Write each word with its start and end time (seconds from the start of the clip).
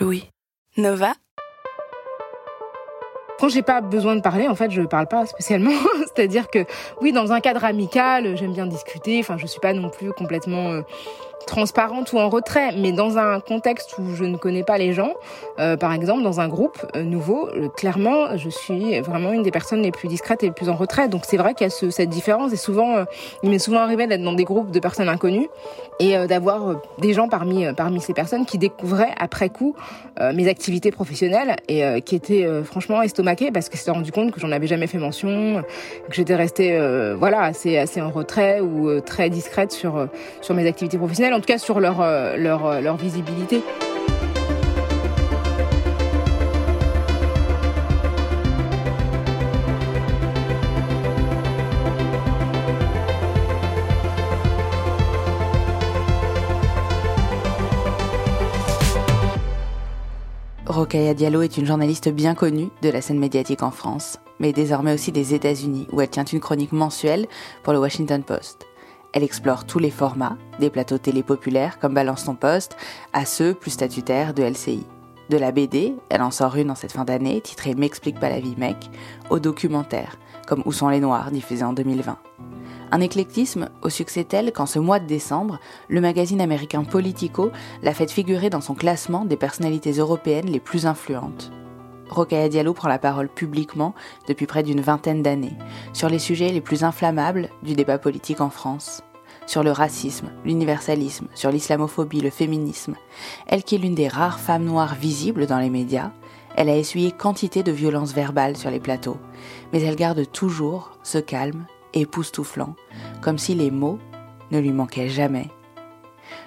Louis. 0.00 0.28
Nova 0.76 1.12
Quand 3.38 3.48
j'ai 3.48 3.62
pas 3.62 3.80
besoin 3.82 4.16
de 4.16 4.20
parler, 4.22 4.48
en 4.48 4.54
fait, 4.54 4.70
je 4.70 4.82
parle 4.82 5.06
pas 5.06 5.26
spécialement. 5.26 5.72
C'est-à-dire 6.14 6.48
que, 6.48 6.64
oui, 7.00 7.12
dans 7.12 7.32
un 7.32 7.40
cadre 7.40 7.64
amical, 7.64 8.36
j'aime 8.36 8.52
bien 8.52 8.66
discuter. 8.66 9.20
Enfin, 9.20 9.36
je 9.36 9.46
suis 9.46 9.60
pas 9.60 9.72
non 9.74 9.90
plus 9.90 10.12
complètement 10.12 10.70
euh, 10.70 10.82
transparente 11.46 12.12
ou 12.12 12.18
en 12.18 12.28
retrait, 12.28 12.70
mais 12.76 12.92
dans 12.92 13.18
un 13.18 13.40
contexte 13.40 13.96
où 13.98 14.14
je 14.14 14.24
ne 14.24 14.36
connais 14.36 14.64
pas 14.64 14.78
les 14.78 14.92
gens, 14.92 15.12
euh, 15.58 15.76
par 15.76 15.92
exemple 15.92 16.22
dans 16.22 16.40
un 16.40 16.48
groupe 16.48 16.78
euh, 16.96 17.02
nouveau, 17.02 17.48
euh, 17.48 17.68
clairement, 17.68 18.36
je 18.36 18.48
suis 18.48 19.00
vraiment 19.00 19.32
une 19.32 19.42
des 19.42 19.50
personnes 19.50 19.82
les 19.82 19.90
plus 19.90 20.08
discrètes 20.08 20.42
et 20.42 20.46
les 20.46 20.52
plus 20.52 20.68
en 20.68 20.76
retrait. 20.76 21.08
Donc 21.08 21.22
c'est 21.24 21.36
vrai 21.36 21.54
qu'il 21.54 21.64
y 21.64 21.68
a 21.68 21.70
ce, 21.70 21.90
cette 21.90 22.08
différence 22.08 22.52
et 22.52 22.56
souvent, 22.56 22.96
euh, 22.96 23.04
il 23.42 23.50
m'est 23.50 23.58
souvent 23.58 23.80
arrivé 23.80 24.06
d'être 24.06 24.22
dans 24.22 24.32
des 24.32 24.44
groupes 24.44 24.70
de 24.70 24.80
personnes 24.80 25.08
inconnues 25.08 25.48
et 26.00 26.16
euh, 26.16 26.26
d'avoir 26.26 26.80
des 26.98 27.12
gens 27.12 27.28
parmi 27.28 27.66
parmi 27.74 28.00
ces 28.00 28.14
personnes 28.14 28.46
qui 28.46 28.58
découvraient 28.58 29.14
après 29.18 29.48
coup 29.48 29.74
mes 30.34 30.48
activités 30.48 30.90
professionnelles 30.90 31.56
et 31.68 32.02
qui 32.02 32.14
étaient 32.14 32.46
franchement 32.64 33.02
estomaqués 33.02 33.50
parce 33.50 33.68
qu'ils 33.68 33.78
s'étaient 33.78 33.92
rendu 33.92 34.12
compte 34.12 34.30
que 34.30 34.40
j'en 34.40 34.52
avais 34.52 34.66
jamais 34.66 34.86
fait 34.86 34.98
mention, 34.98 35.62
que 36.08 36.14
j'étais 36.14 36.34
restée 36.34 36.78
voilà 37.18 37.42
assez 37.42 37.78
assez 37.78 38.00
en 38.00 38.10
retrait 38.10 38.60
ou 38.60 39.00
très 39.00 39.30
discrète 39.30 39.72
sur 39.72 40.08
sur 40.40 40.54
mes 40.54 40.66
activités 40.66 40.98
professionnelles 40.98 41.31
en 41.32 41.40
tout 41.40 41.46
cas 41.46 41.58
sur 41.58 41.80
leur, 41.80 42.00
euh, 42.00 42.36
euh, 42.36 42.80
leur 42.80 42.96
visibilité. 42.96 43.62
Rokhaya 60.66 61.12
Diallo 61.12 61.42
est 61.42 61.58
une 61.58 61.66
journaliste 61.66 62.08
bien 62.08 62.34
connue 62.34 62.70
de 62.80 62.88
la 62.88 63.02
scène 63.02 63.18
médiatique 63.18 63.62
en 63.62 63.70
France, 63.70 64.18
mais 64.40 64.52
désormais 64.52 64.94
aussi 64.94 65.12
des 65.12 65.34
États-Unis, 65.34 65.86
où 65.92 66.00
elle 66.00 66.08
tient 66.08 66.24
une 66.24 66.40
chronique 66.40 66.72
mensuelle 66.72 67.26
pour 67.62 67.72
le 67.74 67.78
Washington 67.78 68.22
Post. 68.22 68.66
Elle 69.12 69.24
explore 69.24 69.64
tous 69.66 69.78
les 69.78 69.90
formats, 69.90 70.38
des 70.58 70.70
plateaux 70.70 70.98
télé 70.98 71.22
populaires 71.22 71.78
comme 71.78 71.94
Balance 71.94 72.24
ton 72.24 72.34
poste, 72.34 72.76
à 73.12 73.26
ceux 73.26 73.52
plus 73.54 73.70
statutaires 73.70 74.32
de 74.32 74.42
LCI. 74.42 74.86
De 75.28 75.36
la 75.36 75.52
BD, 75.52 75.94
elle 76.08 76.22
en 76.22 76.30
sort 76.30 76.56
une 76.56 76.70
en 76.70 76.74
cette 76.74 76.92
fin 76.92 77.04
d'année, 77.04 77.40
titrée 77.40 77.74
M'explique 77.74 78.18
pas 78.18 78.30
la 78.30 78.40
vie 78.40 78.56
mec, 78.56 78.90
au 79.30 79.38
documentaire, 79.38 80.18
comme 80.46 80.62
Où 80.66 80.72
sont 80.72 80.88
les 80.88 81.00
Noirs, 81.00 81.30
diffusé 81.30 81.64
en 81.64 81.72
2020. 81.72 82.18
Un 82.90 83.00
éclectisme 83.00 83.70
au 83.82 83.88
succès 83.88 84.24
tel 84.24 84.52
qu'en 84.52 84.66
ce 84.66 84.78
mois 84.78 84.98
de 84.98 85.06
décembre, 85.06 85.60
le 85.88 86.00
magazine 86.00 86.40
américain 86.40 86.84
Politico 86.84 87.50
l'a 87.82 87.94
fait 87.94 88.10
figurer 88.10 88.50
dans 88.50 88.60
son 88.60 88.74
classement 88.74 89.24
des 89.24 89.36
personnalités 89.36 89.92
européennes 89.92 90.50
les 90.50 90.60
plus 90.60 90.84
influentes. 90.84 91.52
Rokhaya 92.12 92.48
Diallo 92.48 92.74
prend 92.74 92.88
la 92.88 92.98
parole 92.98 93.28
publiquement 93.28 93.94
depuis 94.28 94.46
près 94.46 94.62
d'une 94.62 94.80
vingtaine 94.80 95.22
d'années 95.22 95.56
sur 95.92 96.08
les 96.08 96.18
sujets 96.18 96.50
les 96.50 96.60
plus 96.60 96.84
inflammables 96.84 97.48
du 97.62 97.74
débat 97.74 97.98
politique 97.98 98.40
en 98.40 98.50
France. 98.50 99.02
Sur 99.46 99.62
le 99.62 99.72
racisme, 99.72 100.30
l'universalisme, 100.44 101.26
sur 101.34 101.50
l'islamophobie, 101.50 102.20
le 102.20 102.30
féminisme. 102.30 102.94
Elle 103.46 103.64
qui 103.64 103.74
est 103.74 103.78
l'une 103.78 103.94
des 103.94 104.08
rares 104.08 104.38
femmes 104.38 104.64
noires 104.64 104.94
visibles 104.94 105.46
dans 105.46 105.58
les 105.58 105.70
médias, 105.70 106.12
elle 106.54 106.68
a 106.68 106.76
essuyé 106.76 107.12
quantité 107.12 107.62
de 107.62 107.72
violences 107.72 108.12
verbales 108.12 108.56
sur 108.56 108.70
les 108.70 108.80
plateaux, 108.80 109.16
mais 109.72 109.82
elle 109.82 109.96
garde 109.96 110.30
toujours 110.30 110.98
ce 111.02 111.18
calme 111.18 111.64
époustouflant, 111.94 112.74
comme 113.20 113.38
si 113.38 113.54
les 113.54 113.70
mots 113.70 113.98
ne 114.50 114.58
lui 114.58 114.72
manquaient 114.72 115.08
jamais. 115.08 115.48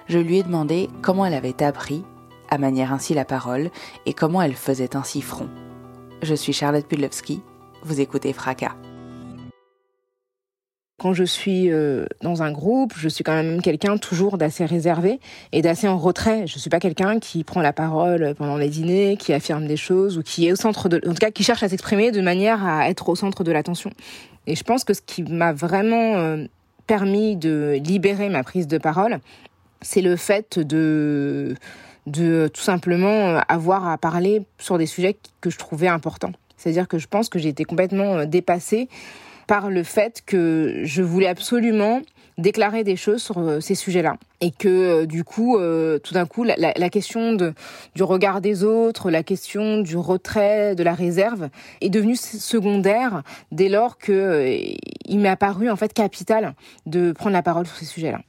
Je 0.08 0.18
lui 0.18 0.38
ai 0.38 0.42
demandé 0.42 0.88
comment 1.02 1.26
elle 1.26 1.34
avait 1.34 1.62
appris 1.62 2.04
manière 2.58 2.92
ainsi 2.92 3.14
la 3.14 3.24
parole 3.24 3.70
et 4.06 4.12
comment 4.12 4.42
elle 4.42 4.54
faisait 4.54 4.96
ainsi 4.96 5.22
front. 5.22 5.48
Je 6.22 6.34
suis 6.34 6.52
Charlotte 6.52 6.86
Pudlowski, 6.86 7.42
vous 7.82 8.00
écoutez 8.00 8.32
Fracas. 8.32 8.74
Quand 10.98 11.12
je 11.12 11.24
suis 11.24 11.70
euh, 11.70 12.06
dans 12.22 12.42
un 12.42 12.50
groupe, 12.50 12.94
je 12.96 13.10
suis 13.10 13.22
quand 13.22 13.34
même 13.34 13.60
quelqu'un 13.60 13.98
toujours 13.98 14.38
d'assez 14.38 14.64
réservé 14.64 15.20
et 15.52 15.60
d'assez 15.60 15.86
en 15.88 15.98
retrait. 15.98 16.46
Je 16.46 16.58
suis 16.58 16.70
pas 16.70 16.80
quelqu'un 16.80 17.18
qui 17.18 17.44
prend 17.44 17.60
la 17.60 17.74
parole 17.74 18.34
pendant 18.34 18.56
les 18.56 18.70
dîners, 18.70 19.18
qui 19.18 19.34
affirme 19.34 19.66
des 19.66 19.76
choses 19.76 20.16
ou 20.16 20.22
qui 20.22 20.48
est 20.48 20.52
au 20.52 20.56
centre 20.56 20.88
de, 20.88 20.96
en 21.06 21.12
tout 21.12 21.20
cas, 21.20 21.30
qui 21.30 21.44
cherche 21.44 21.62
à 21.62 21.68
s'exprimer 21.68 22.12
de 22.12 22.22
manière 22.22 22.64
à 22.64 22.88
être 22.88 23.10
au 23.10 23.14
centre 23.14 23.44
de 23.44 23.52
l'attention. 23.52 23.90
Et 24.46 24.56
je 24.56 24.64
pense 24.64 24.84
que 24.84 24.94
ce 24.94 25.02
qui 25.02 25.22
m'a 25.22 25.52
vraiment 25.52 26.16
euh, 26.16 26.46
permis 26.86 27.36
de 27.36 27.78
libérer 27.84 28.30
ma 28.30 28.42
prise 28.42 28.66
de 28.66 28.78
parole, 28.78 29.18
c'est 29.82 30.02
le 30.02 30.16
fait 30.16 30.58
de 30.58 31.54
de 32.06 32.48
tout 32.52 32.62
simplement 32.62 33.40
avoir 33.48 33.88
à 33.88 33.98
parler 33.98 34.42
sur 34.58 34.78
des 34.78 34.86
sujets 34.86 35.16
que 35.40 35.50
je 35.50 35.58
trouvais 35.58 35.88
importants. 35.88 36.32
C'est-à-dire 36.56 36.88
que 36.88 36.98
je 36.98 37.06
pense 37.06 37.28
que 37.28 37.38
j'ai 37.38 37.48
été 37.48 37.64
complètement 37.64 38.16
euh, 38.16 38.24
dépassée 38.24 38.88
par 39.46 39.70
le 39.70 39.82
fait 39.82 40.22
que 40.26 40.80
je 40.82 41.02
voulais 41.02 41.28
absolument 41.28 42.00
déclarer 42.38 42.84
des 42.84 42.96
choses 42.96 43.22
sur 43.22 43.38
euh, 43.38 43.60
ces 43.60 43.74
sujets-là. 43.74 44.16
Et 44.40 44.50
que 44.50 44.68
euh, 44.68 45.06
du 45.06 45.24
coup, 45.24 45.58
tout 46.02 46.14
d'un 46.14 46.26
coup, 46.26 46.44
la, 46.44 46.90
question 46.90 47.36
du 47.94 48.02
regard 48.02 48.40
des 48.40 48.64
autres, 48.64 49.10
la 49.10 49.22
question 49.22 49.80
du 49.80 49.96
retrait, 49.96 50.74
de 50.74 50.82
la 50.82 50.94
réserve, 50.94 51.48
est 51.80 51.90
devenue 51.90 52.16
secondaire 52.16 53.22
dès 53.52 53.68
lors 53.68 53.98
que 53.98 54.58
il 55.04 55.18
m'est 55.20 55.28
apparu 55.28 55.70
en 55.70 55.76
fait 55.76 55.92
capital 55.92 56.54
de 56.84 57.12
prendre 57.12 57.32
la 57.32 57.42
parole 57.42 57.66
sur 57.66 57.76
ces 57.76 57.84
sujets-là. 57.84 58.20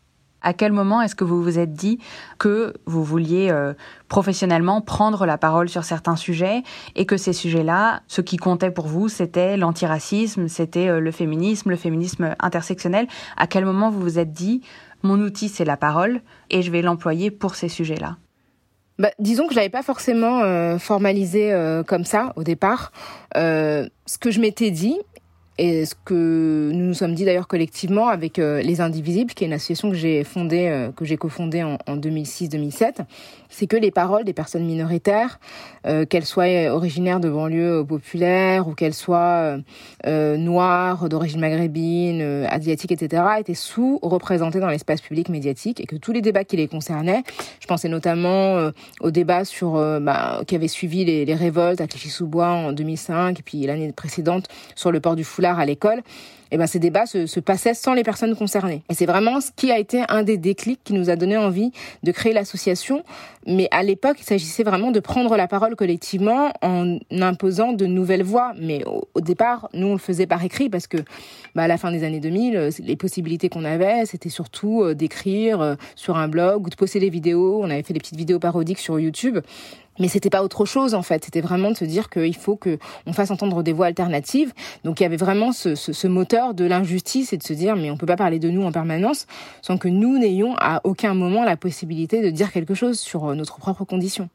À 0.41 0.53
quel 0.53 0.71
moment 0.71 1.01
est-ce 1.01 1.15
que 1.15 1.23
vous 1.23 1.41
vous 1.41 1.57
êtes 1.57 1.73
dit 1.73 1.99
que 2.37 2.73
vous 2.85 3.03
vouliez 3.03 3.49
euh, 3.49 3.73
professionnellement 4.07 4.81
prendre 4.81 5.25
la 5.25 5.37
parole 5.37 5.67
sur 5.67 5.83
certains 5.83 6.15
sujets 6.15 6.63
et 6.95 7.05
que 7.05 7.17
ces 7.17 7.33
sujets-là, 7.33 8.01
ce 8.07 8.21
qui 8.21 8.37
comptait 8.37 8.71
pour 8.71 8.87
vous, 8.87 9.09
c'était 9.09 9.57
l'antiracisme, 9.57 10.47
c'était 10.47 10.89
euh, 10.89 10.99
le 10.99 11.11
féminisme, 11.11 11.71
le 11.71 11.75
féminisme 11.75 12.35
intersectionnel? 12.39 13.07
À 13.35 13.47
quel 13.47 13.65
moment 13.65 13.89
vous 13.89 13.99
vous 13.99 14.19
êtes 14.19 14.31
dit 14.31 14.61
mon 15.03 15.19
outil 15.19 15.49
c'est 15.49 15.65
la 15.65 15.77
parole 15.77 16.21
et 16.49 16.61
je 16.61 16.71
vais 16.71 16.81
l'employer 16.81 17.31
pour 17.31 17.55
ces 17.55 17.69
sujets-là? 17.69 18.17
Bah, 18.99 19.11
disons 19.19 19.45
que 19.47 19.53
je 19.53 19.57
l'avais 19.57 19.69
pas 19.69 19.83
forcément 19.83 20.41
euh, 20.41 20.77
formalisé 20.79 21.53
comme 21.87 22.03
ça 22.03 22.33
au 22.35 22.43
départ. 22.43 22.91
ce 23.35 24.17
que 24.19 24.31
je 24.31 24.39
m'étais 24.39 24.71
dit, 24.71 24.97
et 25.57 25.85
ce 25.85 25.95
que 26.05 26.71
nous 26.73 26.85
nous 26.85 26.93
sommes 26.93 27.15
dit 27.15 27.25
d'ailleurs 27.25 27.47
collectivement 27.47 28.09
avec 28.09 28.37
euh, 28.37 28.61
Les 28.61 28.79
Indivisibles, 28.79 29.33
qui 29.33 29.43
est 29.43 29.47
une 29.47 29.53
association 29.53 29.89
que 29.89 29.95
j'ai 29.95 30.23
fondée, 30.23 30.67
euh, 30.67 30.91
que 30.91 31.03
j'ai 31.03 31.17
cofondée 31.17 31.63
en, 31.63 31.79
en 31.87 31.97
2006-2007, 31.97 33.05
c'est 33.49 33.65
que 33.65 33.75
les 33.75 33.89
paroles 33.89 34.23
des 34.23 34.33
personnes 34.33 34.65
minoritaires, 34.65 35.39
euh, 35.87 36.05
qu'elles 36.05 36.25
soient 36.25 36.45
originaires 36.69 37.19
de 37.19 37.29
banlieues 37.29 37.83
populaires 37.87 38.67
ou 38.67 38.73
qu'elles 38.73 38.93
soient 38.93 39.57
noires, 40.05 41.09
d'origine 41.09 41.39
maghrébine, 41.39 42.21
asiatique, 42.49 42.91
etc., 42.91 43.23
étaient 43.39 43.53
sous-représentées 43.53 44.59
dans 44.59 44.69
l'espace 44.69 45.01
public 45.01 45.29
médiatique 45.29 45.79
et 45.79 45.85
que 45.85 45.95
tous 45.95 46.11
les 46.11 46.21
débats 46.21 46.43
qui 46.43 46.57
les 46.57 46.67
concernaient, 46.67 47.23
je 47.59 47.67
pensais 47.67 47.89
notamment 47.89 48.71
au 49.01 49.11
débat 49.11 49.45
sur 49.45 49.73
bah, 50.01 50.41
qui 50.45 50.55
avait 50.55 50.67
suivi 50.67 51.05
les, 51.05 51.25
les 51.25 51.35
révoltes 51.35 51.81
à 51.81 51.87
Clichy-sous-Bois 51.87 52.47
en 52.47 52.71
2005 52.73 53.39
et 53.39 53.43
puis 53.43 53.65
l'année 53.65 53.91
précédente 53.91 54.47
sur 54.75 54.91
le 54.91 54.99
port 54.99 55.15
du 55.15 55.23
foulard 55.23 55.46
à 55.55 55.65
l'école, 55.65 56.01
eh 56.51 56.57
ben 56.57 56.67
ces 56.67 56.79
débats 56.79 57.05
se, 57.05 57.39
passaient 57.39 57.73
sans 57.73 57.93
les 57.93 58.03
personnes 58.03 58.35
concernées. 58.35 58.83
Et 58.89 58.93
c'est 58.93 59.05
vraiment 59.05 59.41
ce 59.41 59.51
qui 59.55 59.71
a 59.71 59.77
été 59.77 60.03
un 60.09 60.23
des 60.23 60.37
déclics 60.37 60.79
qui 60.83 60.93
nous 60.93 61.09
a 61.09 61.15
donné 61.15 61.37
envie 61.37 61.71
de 62.03 62.11
créer 62.11 62.33
l'association. 62.33 63.03
Mais 63.45 63.67
à 63.71 63.83
l'époque, 63.83 64.17
il 64.19 64.23
s'agissait 64.23 64.63
vraiment 64.63 64.91
de 64.91 64.99
prendre 64.99 65.35
la 65.37 65.47
parole 65.47 65.75
collectivement 65.75 66.51
en 66.61 66.97
imposant 67.11 67.73
de 67.73 67.85
nouvelles 67.85 68.23
voix. 68.23 68.53
Mais 68.59 68.83
au, 68.85 69.21
départ, 69.21 69.69
nous, 69.73 69.87
on 69.87 69.93
le 69.93 69.99
faisait 69.99 70.27
par 70.27 70.43
écrit 70.43 70.69
parce 70.69 70.87
que 70.87 70.97
bah, 71.55 71.63
à 71.63 71.67
la 71.67 71.77
fin 71.77 71.91
des 71.91 72.03
années 72.03 72.19
2000, 72.19 72.69
les 72.79 72.95
possibilités 72.95 73.49
qu'on 73.49 73.65
avait, 73.65 74.05
c'était 74.05 74.29
surtout 74.29 74.83
euh, 74.83 74.93
d'écrire 74.93 75.61
euh, 75.61 75.75
sur 75.95 76.17
un 76.17 76.27
blog 76.27 76.67
ou 76.67 76.69
de 76.69 76.75
poster 76.75 76.99
des 76.99 77.09
vidéos. 77.09 77.59
On 77.61 77.69
avait 77.69 77.83
fait 77.83 77.93
des 77.93 77.99
petites 77.99 78.17
vidéos 78.17 78.39
parodiques 78.39 78.79
sur 78.79 78.99
YouTube. 78.99 79.39
Mais 79.99 80.07
c'était 80.07 80.29
pas 80.29 80.43
autre 80.43 80.65
chose 80.65 80.93
en 80.93 81.01
fait. 81.01 81.25
C'était 81.25 81.41
vraiment 81.41 81.71
de 81.71 81.77
se 81.77 81.85
dire 81.85 82.09
qu'il 82.09 82.35
faut 82.35 82.55
que 82.55 82.77
on 83.05 83.13
fasse 83.13 83.31
entendre 83.31 83.63
des 83.63 83.73
voix 83.73 83.87
alternatives. 83.87 84.53
Donc 84.83 84.99
il 84.99 85.03
y 85.03 85.05
avait 85.05 85.17
vraiment 85.17 85.51
ce, 85.51 85.75
ce, 85.75 86.07
moteur 86.07 86.53
de 86.53 86.65
l'injustice 86.65 87.33
et 87.33 87.37
de 87.37 87.43
se 87.43 87.53
dire 87.53 87.75
mais 87.75 87.91
on 87.91 87.97
peut 87.97 88.05
pas 88.05 88.15
parler 88.15 88.39
de 88.39 88.49
nous 88.49 88.63
en 88.63 88.71
permanence 88.71 89.27
sans 89.61 89.77
que 89.77 89.87
nous 89.87 90.17
n'ayons 90.17 90.55
à 90.57 90.81
aucun 90.83 91.13
moment 91.13 91.43
la 91.43 91.57
possibilité 91.57 92.21
de 92.21 92.29
dire 92.29 92.51
quelque 92.51 92.73
chose 92.73 92.99
sur 92.99 93.25
euh, 93.25 93.35
notre 93.35 93.57
propre 93.57 93.83
condition. 93.83 94.29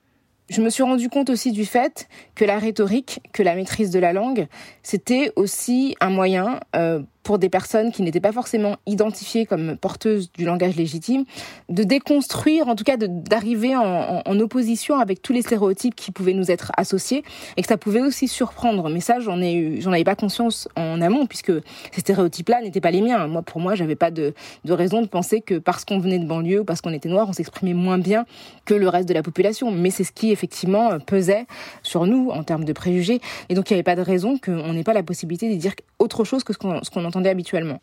Je 0.48 0.60
me 0.60 0.68
suis 0.68 0.82
rendu 0.82 1.08
compte 1.08 1.30
aussi 1.30 1.52
du 1.52 1.64
fait 1.64 2.08
que 2.34 2.44
la 2.44 2.58
rhétorique, 2.58 3.20
que 3.32 3.42
la 3.42 3.54
maîtrise 3.54 3.90
de 3.90 3.98
la 3.98 4.12
langue, 4.12 4.48
c'était 4.82 5.32
aussi 5.36 5.96
un 6.00 6.10
moyen 6.10 6.60
euh, 6.76 7.00
pour 7.22 7.38
des 7.38 7.48
personnes 7.48 7.92
qui 7.92 8.02
n'étaient 8.02 8.20
pas 8.20 8.32
forcément 8.32 8.76
identifiées 8.86 9.46
comme 9.46 9.76
porteuses 9.76 10.32
du 10.32 10.44
langage 10.44 10.76
légitime, 10.76 11.24
de 11.68 11.84
déconstruire, 11.84 12.68
en 12.68 12.74
tout 12.74 12.84
cas 12.84 12.96
d'arriver 12.96 13.76
en, 13.76 14.22
opposition 14.40 14.98
avec 14.98 15.22
tous 15.22 15.32
les 15.32 15.42
stéréotypes 15.42 15.94
qui 15.94 16.10
pouvaient 16.10 16.32
nous 16.32 16.50
être 16.50 16.72
associés 16.76 17.22
et 17.56 17.62
que 17.62 17.68
ça 17.68 17.76
pouvait 17.76 18.00
aussi 18.00 18.26
surprendre. 18.26 18.88
Mais 18.88 19.00
ça, 19.00 19.20
j'en 19.20 19.40
ai 19.40 19.78
avais 19.86 20.04
pas 20.04 20.16
conscience 20.16 20.68
en 20.74 21.00
amont 21.00 21.26
puisque 21.26 21.52
ces 21.92 22.00
stéréotypes-là 22.00 22.62
n'étaient 22.62 22.80
pas 22.80 22.90
les 22.90 23.02
miens. 23.02 23.26
Moi, 23.28 23.42
pour 23.42 23.60
moi, 23.60 23.74
j'avais 23.74 23.94
pas 23.94 24.10
de, 24.10 24.34
de 24.64 24.72
raison 24.72 25.02
de 25.02 25.06
penser 25.06 25.42
que 25.42 25.58
parce 25.58 25.84
qu'on 25.84 25.98
venait 25.98 26.18
de 26.18 26.26
banlieue 26.26 26.60
ou 26.60 26.64
parce 26.64 26.80
qu'on 26.80 26.92
était 26.92 27.08
noir, 27.10 27.28
on 27.28 27.32
s'exprimait 27.32 27.74
moins 27.74 27.98
bien 27.98 28.24
que 28.64 28.74
le 28.74 28.88
reste 28.88 29.08
de 29.08 29.14
la 29.14 29.22
population. 29.22 29.70
Mais 29.70 29.90
c'est 29.90 30.04
ce 30.04 30.12
qui 30.12 30.32
effectivement 30.32 30.98
pesait 30.98 31.46
sur 31.82 32.06
nous 32.06 32.30
en 32.30 32.42
termes 32.42 32.64
de 32.64 32.72
préjugés. 32.72 33.20
Et 33.48 33.54
donc, 33.54 33.70
il 33.70 33.74
n'y 33.74 33.76
avait 33.76 33.84
pas 33.84 33.96
de 33.96 34.02
raison 34.02 34.38
qu'on 34.38 34.72
n'ait 34.72 34.84
pas 34.84 34.94
la 34.94 35.02
possibilité 35.02 35.54
de 35.54 35.60
dire 35.60 35.74
autre 35.98 36.24
chose 36.24 36.42
que 36.42 36.52
ce 36.52 36.58
qu'on, 36.58 36.82
ce 36.82 36.90
qu'on 36.90 37.04
habituellement. 37.14 37.80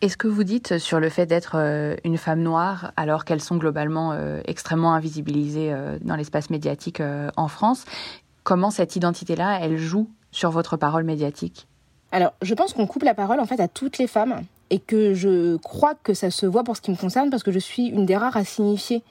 Est-ce 0.00 0.16
que 0.16 0.28
vous 0.28 0.44
dites 0.44 0.78
sur 0.78 0.98
le 0.98 1.10
fait 1.10 1.26
d'être 1.26 1.56
euh, 1.56 1.94
une 2.04 2.16
femme 2.16 2.40
noire, 2.40 2.92
alors 2.96 3.26
qu'elles 3.26 3.42
sont 3.42 3.56
globalement 3.56 4.12
euh, 4.12 4.40
extrêmement 4.46 4.94
invisibilisées 4.94 5.72
euh, 5.72 5.98
dans 6.00 6.16
l'espace 6.16 6.48
médiatique 6.48 7.02
en 7.36 7.48
France, 7.48 7.84
comment 8.42 8.70
cette 8.70 8.96
identité-là, 8.96 9.58
elle 9.60 9.76
joue 9.76 10.08
sur 10.30 10.50
votre 10.50 10.78
parole 10.78 11.04
médiatique? 11.04 11.66
Alors, 12.12 12.32
je 12.40 12.54
pense 12.54 12.72
qu'on 12.72 12.86
coupe 12.86 13.02
la 13.02 13.12
parole 13.12 13.40
en 13.40 13.44
fait 13.44 13.60
à 13.60 13.68
toutes 13.68 13.98
les 13.98 14.06
femmes 14.06 14.40
et 14.70 14.78
que 14.78 15.12
je 15.12 15.58
crois 15.58 15.94
que 16.02 16.14
ça 16.14 16.30
se 16.30 16.46
voit 16.46 16.64
pour 16.64 16.76
ce 16.76 16.80
qui 16.80 16.90
me 16.90 16.96
concerne 16.96 17.28
parce 17.28 17.42
que 17.42 17.52
je 17.52 17.58
suis 17.58 17.86
une 17.86 18.06
des 18.06 18.16
rares 18.16 18.36
à 18.36 18.44
signifier 18.44 19.02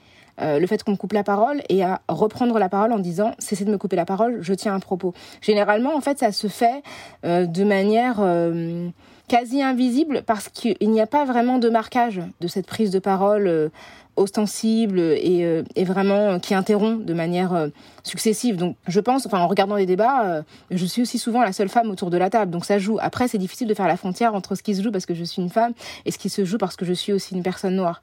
le 0.42 0.66
fait 0.68 0.82
qu'on 0.84 0.92
me 0.92 0.96
coupe 0.96 1.12
la 1.12 1.26
parole 1.26 1.62
et 1.68 1.84
à 1.84 2.02
reprendre 2.08 2.58
la 2.60 2.70
parole 2.70 2.94
en 2.94 3.00
disant 3.00 3.34
cessez 3.40 3.66
de 3.66 3.72
me 3.72 3.78
couper 3.78 3.98
la 3.98 4.06
parole, 4.06 4.38
je 4.40 4.54
tiens 4.54 4.74
un 4.74 4.80
propos. 4.80 5.14
Généralement, 5.42 5.94
en 5.94 6.00
fait, 6.00 6.18
ça 6.18 6.32
se 6.32 6.48
fait 6.48 6.82
de 7.24 7.64
manière 7.66 8.22
quasi 9.30 9.62
invisible 9.62 10.24
parce 10.26 10.50
qu'il 10.50 10.76
n'y 10.82 11.00
a 11.00 11.08
pas 11.08 11.24
vraiment 11.24 11.60
de 11.60 11.70
marquage 11.70 12.22
de 12.42 12.48
cette 12.48 12.66
prise 12.66 12.92
de 12.92 13.00
parole 13.00 13.48
euh, 13.48 13.70
ostensible 14.16 15.00
et, 15.00 15.46
euh, 15.46 15.64
et, 15.76 15.86
vraiment 15.86 16.32
euh, 16.32 16.40
qui 16.40 16.54
interrompt 16.54 17.06
de 17.06 17.14
manière 17.14 17.70
successive. 18.04 18.58
Donc 18.58 18.76
je 18.88 19.00
pense, 19.00 19.26
enfin 19.26 19.40
en 19.40 19.48
regardant 19.48 19.76
les 19.76 19.86
débats, 19.86 20.44
je 20.72 20.86
suis 20.86 21.04
aussi 21.04 21.20
souvent 21.20 21.42
la 21.42 21.54
seule 21.54 21.70
femme 21.70 21.90
autour 21.90 22.10
de 22.10 22.18
la 22.18 22.30
table, 22.30 22.52
donc 22.52 22.66
ça 22.66 22.80
joue. 22.80 22.98
Après 23.02 23.30
c'est 23.30 23.38
difficile 23.38 23.68
de 23.68 23.74
faire 23.74 23.88
la 23.88 23.98
frontière 23.98 24.34
entre 24.36 24.56
ce 24.56 24.64
qui 24.64 24.76
se 24.76 24.82
joue 24.82 24.92
parce 24.92 25.06
que 25.06 25.14
je 25.14 25.24
suis 25.24 25.42
une 25.42 25.50
femme 25.50 25.74
et 26.06 26.12
ce 26.12 26.18
qui 26.18 26.30
se 26.30 26.44
joue 26.44 26.58
parce 26.58 26.76
que 26.76 26.84
je 26.84 26.94
suis 26.94 27.14
aussi 27.14 27.36
une 27.36 27.44
personne 27.44 27.76
noire. 27.76 28.02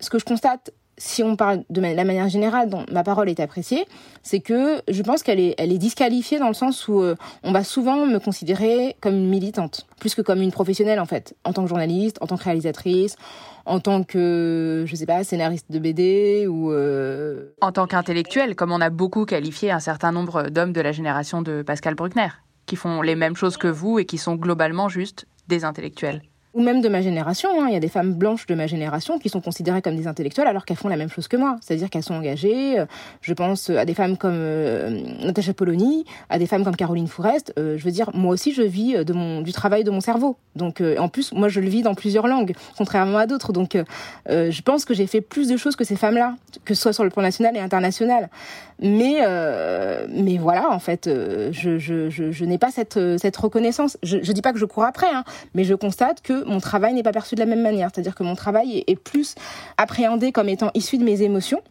Ce 0.00 0.08
que 0.08 0.18
je 0.18 0.24
constate 0.24 0.70
si 0.98 1.22
on 1.22 1.36
parle 1.36 1.64
de 1.70 1.80
la 1.80 2.04
manière 2.04 2.28
générale 2.28 2.68
dont 2.68 2.84
ma 2.90 3.02
parole 3.02 3.28
est 3.28 3.40
appréciée, 3.40 3.86
c'est 4.22 4.40
que 4.40 4.82
je 4.88 5.02
pense 5.02 5.22
qu'elle 5.22 5.40
est, 5.40 5.78
disqualifiée 5.78 6.38
dans 6.38 6.48
le 6.48 6.54
sens 6.54 6.88
où 6.88 7.00
euh, 7.00 7.14
on 7.44 7.52
va 7.52 7.64
souvent 7.64 8.04
me 8.04 8.18
considérer 8.18 8.96
comme 9.00 9.14
une 9.14 9.28
militante, 9.28 9.86
plus 10.00 10.14
que 10.14 10.22
comme 10.22 10.42
une 10.42 10.50
professionnelle 10.50 11.00
en 11.00 11.06
fait, 11.06 11.36
en 11.44 11.52
tant 11.52 11.62
que 11.62 11.68
journaliste, 11.68 12.18
en 12.20 12.26
tant 12.26 12.36
que 12.36 12.44
réalisatrice, 12.44 13.16
en 13.64 13.80
tant 13.80 14.02
que, 14.02 14.84
je 14.86 14.96
sais 14.96 15.06
pas, 15.06 15.22
scénariste 15.24 15.70
de 15.70 15.78
BD 15.78 16.46
ou... 16.48 16.72
Euh... 16.72 17.54
En 17.60 17.70
tant 17.70 17.86
qu'intellectuelle, 17.86 18.56
comme 18.56 18.72
on 18.72 18.80
a 18.80 18.90
beaucoup 18.90 19.24
qualifié 19.24 19.70
un 19.70 19.80
certain 19.80 20.10
nombre 20.10 20.50
d'hommes 20.50 20.72
de 20.72 20.80
la 20.80 20.92
génération 20.92 21.42
de 21.42 21.62
Pascal 21.62 21.94
Bruckner, 21.94 22.28
qui 22.66 22.76
font 22.76 23.02
les 23.02 23.14
mêmes 23.14 23.36
choses 23.36 23.56
que 23.56 23.68
vous 23.68 23.98
et 23.98 24.04
qui 24.04 24.18
sont 24.18 24.34
globalement 24.34 24.88
juste 24.88 25.26
des 25.46 25.64
intellectuels 25.64 26.22
ou 26.54 26.62
même 26.62 26.80
de 26.80 26.88
ma 26.88 27.02
génération. 27.02 27.50
Hein. 27.60 27.66
Il 27.68 27.74
y 27.74 27.76
a 27.76 27.80
des 27.80 27.88
femmes 27.88 28.14
blanches 28.14 28.46
de 28.46 28.54
ma 28.54 28.66
génération 28.66 29.18
qui 29.18 29.28
sont 29.28 29.40
considérées 29.40 29.82
comme 29.82 29.96
des 29.96 30.06
intellectuelles 30.06 30.46
alors 30.46 30.64
qu'elles 30.64 30.76
font 30.76 30.88
la 30.88 30.96
même 30.96 31.10
chose 31.10 31.28
que 31.28 31.36
moi. 31.36 31.56
C'est-à-dire 31.60 31.90
qu'elles 31.90 32.02
sont 32.02 32.14
engagées. 32.14 32.78
Euh, 32.78 32.86
je 33.20 33.34
pense 33.34 33.70
à 33.70 33.84
des 33.84 33.94
femmes 33.94 34.16
comme 34.16 34.34
euh, 34.34 34.90
Natacha 35.24 35.52
Polony, 35.52 36.04
à 36.30 36.38
des 36.38 36.46
femmes 36.46 36.64
comme 36.64 36.76
Caroline 36.76 37.06
Fourest. 37.06 37.52
Euh, 37.58 37.76
je 37.76 37.84
veux 37.84 37.90
dire, 37.90 38.10
moi 38.14 38.32
aussi, 38.32 38.52
je 38.52 38.62
vis 38.62 38.96
mon, 39.12 39.42
du 39.42 39.52
travail 39.52 39.84
de 39.84 39.90
mon 39.90 40.00
cerveau. 40.00 40.36
Donc, 40.56 40.82
en 40.98 41.08
plus, 41.08 41.32
moi, 41.32 41.48
je 41.48 41.60
le 41.60 41.68
vis 41.68 41.82
dans 41.82 41.94
plusieurs 41.94 42.26
langues, 42.26 42.52
contrairement 42.76 43.18
à 43.18 43.26
d'autres. 43.26 43.52
Donc, 43.52 43.78
je 44.26 44.62
pense 44.62 44.84
que 44.84 44.92
j'ai 44.92 45.06
fait 45.06 45.20
plus 45.20 45.46
de 45.46 45.56
choses 45.56 45.76
que 45.76 45.84
ces 45.84 45.94
femmes-là, 45.94 46.34
que 46.64 46.74
ce 46.74 46.82
soit 46.82 46.92
sur 46.92 47.04
le 47.04 47.10
plan 47.10 47.22
national 47.22 47.56
et 47.56 47.60
international. 47.60 48.28
Mais, 48.80 49.20
mais 50.08 50.36
voilà, 50.38 50.72
en 50.72 50.80
fait, 50.80 51.08
je, 51.08 51.78
je, 51.78 52.10
je, 52.10 52.44
n'ai 52.44 52.58
pas 52.58 52.72
cette, 52.72 52.98
cette 53.18 53.36
reconnaissance. 53.36 53.98
Je, 54.02 54.18
je 54.20 54.32
dis 54.32 54.42
pas 54.42 54.52
que 54.52 54.58
je 54.58 54.64
cours 54.64 54.82
après, 54.82 55.10
hein, 55.12 55.22
mais 55.54 55.62
je 55.62 55.74
constate 55.74 56.22
que 56.22 56.37
mon 56.46 56.60
travail 56.60 56.94
n'est 56.94 57.02
pas 57.02 57.12
perçu 57.12 57.34
de 57.34 57.40
la 57.40 57.46
même 57.46 57.62
manière. 57.62 57.90
C'est-à-dire 57.92 58.14
que 58.14 58.22
mon 58.22 58.34
travail 58.34 58.84
est 58.86 58.96
plus 58.96 59.34
appréhendé 59.76 60.32
comme 60.32 60.48
étant 60.48 60.70
issu 60.74 60.98
de 60.98 61.04
mes 61.04 61.22
émotions 61.22 61.62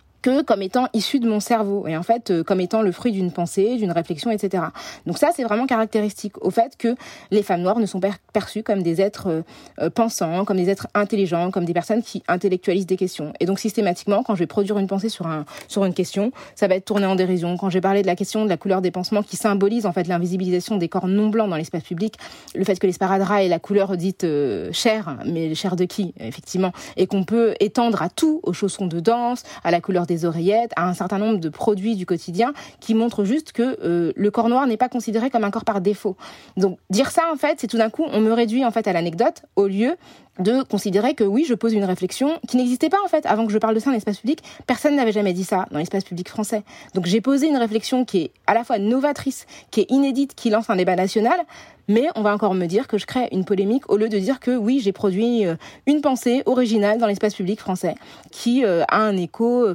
comme 0.46 0.62
étant 0.62 0.88
issu 0.94 1.20
de 1.20 1.28
mon 1.28 1.40
cerveau 1.40 1.88
et 1.88 1.96
en 1.96 2.04
fait 2.04 2.32
euh, 2.32 2.44
comme 2.44 2.60
étant 2.60 2.82
le 2.82 2.92
fruit 2.92 3.12
d'une 3.12 3.32
pensée, 3.32 3.78
d'une 3.78 3.92
réflexion, 3.92 4.32
etc. 4.32 4.64
Donc 5.06 5.18
ça 5.18 5.30
c'est 5.36 5.44
vraiment 5.44 5.66
caractéristique 5.66 6.44
au 6.44 6.50
fait 6.50 6.76
que 6.78 6.96
les 7.32 7.44
femmes 7.44 7.62
noires 7.62 7.80
ne 7.80 7.86
sont 7.86 8.00
pas 8.00 8.12
perçues 8.34 8.64
comme 8.64 8.84
des 8.84 9.02
êtres 9.02 9.28
euh, 9.28 9.42
euh, 9.80 9.90
pensants, 9.90 10.46
comme 10.46 10.58
des 10.58 10.70
êtres 10.70 10.88
intelligents, 10.94 11.52
comme 11.52 11.66
des 11.66 11.74
personnes 11.74 12.04
qui 12.04 12.24
intellectualisent 12.28 12.86
des 12.86 12.98
questions. 12.98 13.34
Et 13.40 13.46
donc 13.46 13.60
systématiquement 13.60 14.24
quand 14.24 14.36
je 14.36 14.40
vais 14.40 14.48
produire 14.48 14.78
une 14.78 14.88
pensée 14.88 15.10
sur 15.10 15.28
un 15.28 15.46
sur 15.68 15.86
une 15.86 15.94
question, 15.94 16.32
ça 16.56 16.68
va 16.68 16.76
être 16.76 16.86
tourné 16.86 17.06
en 17.06 17.16
dérision. 17.16 17.58
Quand 17.58 17.70
j'ai 17.70 17.82
parlé 17.82 18.02
de 18.02 18.08
la 18.08 18.16
question 18.16 18.44
de 18.44 18.50
la 18.50 18.58
couleur 18.58 18.82
des 18.82 18.92
pansements 18.92 19.24
qui 19.24 19.38
symbolise 19.38 19.86
en 19.86 19.94
fait 19.94 20.08
l'invisibilisation 20.08 20.78
des 20.78 20.90
corps 20.90 21.08
non 21.08 21.30
blancs 21.30 21.50
dans 21.50 21.56
l'espace 21.56 21.84
public, 21.84 22.16
le 22.56 22.64
fait 22.64 22.78
que 22.78 22.88
les 22.88 22.94
sparadraps 22.94 23.46
est 23.46 23.50
la 23.50 23.60
couleur 23.60 23.96
dite 23.98 24.26
chair, 24.72 25.18
mais 25.26 25.56
chair 25.56 25.76
de 25.76 25.86
qui 25.86 26.14
effectivement, 26.20 26.72
et 26.96 27.08
qu'on 27.08 27.24
peut 27.24 27.54
étendre 27.60 28.02
à 28.02 28.10
tout, 28.10 28.42
aux 28.44 28.54
chaussons 28.54 28.88
de 28.88 29.00
danse, 29.00 29.44
à 29.64 29.72
la 29.72 29.82
couleur 29.82 30.06
des 30.06 30.17
oreillettes, 30.26 30.72
à 30.76 30.88
un 30.88 30.94
certain 30.94 31.18
nombre 31.18 31.40
de 31.40 31.50
produits 31.50 31.96
du 31.96 32.06
quotidien 32.06 32.54
qui 32.80 32.94
montrent 32.94 33.24
juste 33.24 33.52
que 33.52 33.78
euh, 33.84 34.12
le 34.16 34.32
corps 34.32 34.50
noir 34.50 34.68
n'est 34.68 34.78
pas 34.78 34.90
considéré 34.90 35.30
comme 35.30 35.44
un 35.44 35.52
corps 35.52 35.66
par 35.66 35.82
défaut. 35.82 36.16
Donc 36.56 36.80
dire 36.90 37.12
ça 37.12 37.24
en 37.32 37.36
fait, 37.36 37.60
c'est 37.60 37.68
tout 37.68 37.78
d'un 37.78 37.90
coup 37.90 38.06
on 38.12 38.22
me 38.22 38.32
réduit 38.32 38.66
en 38.66 38.72
fait 38.72 38.88
à 38.88 38.94
l'anecdote 38.94 39.44
au 39.56 39.68
lieu 39.68 39.96
de 40.40 40.64
considérer 40.64 41.14
que 41.14 41.24
oui, 41.24 41.46
je 41.48 41.54
pose 41.54 41.74
une 41.74 41.84
réflexion 41.84 42.40
qui 42.48 42.58
n'existait 42.58 42.90
pas 42.90 42.98
en 43.04 43.08
fait 43.08 43.26
avant 43.26 43.46
que 43.46 43.52
je 43.52 43.58
parle 43.58 43.76
de 43.76 43.80
ça 43.80 43.88
dans 43.88 43.94
l'espace 43.94 44.20
public. 44.20 44.44
Personne 44.66 44.96
n'avait 44.96 45.12
jamais 45.12 45.34
dit 45.34 45.44
ça 45.44 45.66
dans 45.72 45.80
l'espace 45.80 46.04
public 46.04 46.30
français. 46.30 46.64
Donc 46.94 47.06
j'ai 47.06 47.22
posé 47.22 47.48
une 47.48 47.58
réflexion 47.58 48.06
qui 48.06 48.18
est 48.20 48.32
à 48.46 48.54
la 48.54 48.64
fois 48.64 48.80
novatrice, 48.80 49.46
qui 49.72 49.82
est 49.82 49.92
inédite, 49.92 50.36
qui 50.36 50.50
lance 50.50 50.70
un 50.70 50.76
débat 50.76 50.96
national, 50.96 51.40
mais 51.88 52.08
on 52.16 52.22
va 52.22 52.34
encore 52.34 52.54
me 52.54 52.66
dire 52.66 52.88
que 52.88 52.98
je 52.98 53.06
crée 53.06 53.30
une 53.32 53.46
polémique 53.46 53.90
au 53.90 53.98
lieu 53.98 54.10
de 54.10 54.20
dire 54.20 54.40
que 54.40 54.56
oui, 54.56 54.80
j'ai 54.84 54.92
produit 54.92 55.46
euh, 55.46 55.56
une 55.86 56.02
pensée 56.02 56.44
originale 56.46 56.98
dans 57.00 57.08
l'espace 57.08 57.36
public 57.36 57.60
français 57.60 57.96
qui 58.32 58.66
euh, 58.66 58.84
a 58.90 59.00
un 59.00 59.16
écho 59.16 59.68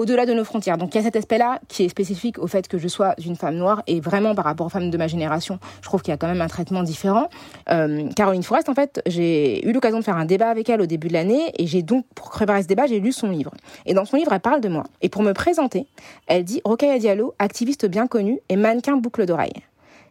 au-delà 0.00 0.24
de 0.24 0.32
nos 0.32 0.44
frontières. 0.44 0.78
Donc 0.78 0.94
il 0.94 0.98
y 0.98 1.00
a 1.00 1.04
cet 1.04 1.16
aspect-là 1.16 1.60
qui 1.68 1.84
est 1.84 1.88
spécifique 1.88 2.38
au 2.38 2.46
fait 2.46 2.66
que 2.68 2.78
je 2.78 2.88
sois 2.88 3.14
une 3.24 3.36
femme 3.36 3.56
noire 3.56 3.82
et 3.86 4.00
vraiment 4.00 4.34
par 4.34 4.46
rapport 4.46 4.66
aux 4.66 4.70
femmes 4.70 4.90
de 4.90 4.96
ma 4.96 5.06
génération, 5.06 5.58
je 5.82 5.86
trouve 5.86 6.00
qu'il 6.02 6.10
y 6.10 6.14
a 6.14 6.16
quand 6.16 6.26
même 6.26 6.40
un 6.40 6.48
traitement 6.48 6.82
différent. 6.82 7.28
Euh, 7.70 8.08
Caroline 8.16 8.42
Forest, 8.42 8.68
en 8.68 8.74
fait, 8.74 9.02
j'ai 9.06 9.66
eu 9.68 9.72
l'occasion 9.72 9.98
de 9.98 10.04
faire 10.04 10.16
un 10.16 10.24
débat 10.24 10.48
avec 10.48 10.68
elle 10.70 10.80
au 10.80 10.86
début 10.86 11.08
de 11.08 11.12
l'année 11.12 11.52
et 11.58 11.66
j'ai 11.66 11.82
donc, 11.82 12.06
pour 12.14 12.30
préparer 12.30 12.62
ce 12.62 12.68
débat, 12.68 12.86
j'ai 12.86 13.00
lu 13.00 13.12
son 13.12 13.28
livre. 13.28 13.52
Et 13.84 13.94
dans 13.94 14.06
son 14.06 14.16
livre, 14.16 14.32
elle 14.32 14.40
parle 14.40 14.60
de 14.60 14.68
moi. 14.68 14.84
Et 15.02 15.10
pour 15.10 15.22
me 15.22 15.32
présenter, 15.32 15.86
elle 16.26 16.44
dit 16.44 16.62
Rokhaya 16.64 16.98
Diallo, 16.98 17.34
activiste 17.38 17.86
bien 17.86 18.06
connue 18.06 18.40
et 18.48 18.56
mannequin 18.56 18.96
boucle 18.96 19.26
d'oreille. 19.26 19.52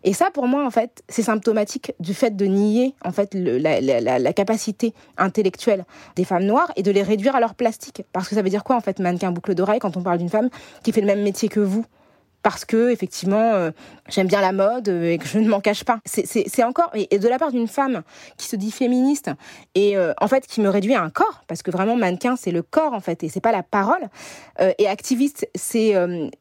Et 0.03 0.13
ça, 0.13 0.29
pour 0.31 0.47
moi, 0.47 0.65
en 0.65 0.71
fait, 0.71 1.03
c'est 1.09 1.23
symptomatique 1.23 1.93
du 1.99 2.13
fait 2.13 2.35
de 2.35 2.45
nier, 2.45 2.95
en 3.03 3.11
fait, 3.11 3.33
la, 3.33 3.81
la, 3.81 4.33
capacité 4.33 4.93
intellectuelle 5.17 5.85
des 6.15 6.23
femmes 6.23 6.45
noires 6.45 6.71
et 6.75 6.83
de 6.83 6.91
les 6.91 7.03
réduire 7.03 7.35
à 7.35 7.39
leur 7.39 7.55
plastique. 7.55 8.03
Parce 8.13 8.29
que 8.29 8.35
ça 8.35 8.41
veut 8.41 8.49
dire 8.49 8.63
quoi, 8.63 8.75
en 8.75 8.81
fait, 8.81 8.99
mannequin 8.99 9.31
boucle 9.31 9.55
d'oreille 9.55 9.79
quand 9.79 9.97
on 9.97 10.01
parle 10.01 10.19
d'une 10.19 10.29
femme 10.29 10.49
qui 10.83 10.93
fait 10.93 11.01
le 11.01 11.07
même 11.07 11.21
métier 11.21 11.49
que 11.49 11.59
vous 11.59 11.85
parce 12.41 12.65
que 12.65 12.89
effectivement 12.89 13.53
euh, 13.53 13.71
j'aime 14.07 14.27
bien 14.27 14.41
la 14.41 14.51
mode 14.51 14.89
euh, 14.89 15.11
et 15.11 15.17
que 15.17 15.27
je 15.27 15.39
ne 15.39 15.49
m'en 15.49 15.59
cache 15.59 15.83
pas. 15.83 15.99
C'est 16.05 16.63
encore 16.63 16.91
et, 16.93 17.19
de 17.19 17.27
la 17.27 17.37
part 17.37 17.51
d'une 17.51 17.67
femme 17.67 18.03
qui 18.37 18.47
se 18.47 18.55
dit 18.55 18.71
féministe 18.71 19.29
et 19.75 19.97
euh, 19.97 20.13
en 20.21 20.27
fait 20.27 20.47
qui 20.47 20.61
me 20.61 20.69
réduit 20.69 20.95
à 20.95 21.01
un 21.01 21.09
corps 21.09 21.43
parce 21.47 21.61
que 21.61 21.71
vraiment 21.71 21.95
mannequin 21.95 22.35
c'est 22.35 22.51
le 22.51 22.61
corps 22.61 22.93
en 22.93 23.01
fait 23.01 23.23
et 23.23 23.29
c'est 23.29 23.41
pas 23.41 23.51
la 23.51 23.63
parole 23.63 24.09
et 24.77 24.87
activiste 24.87 25.47
c'est 25.55 25.93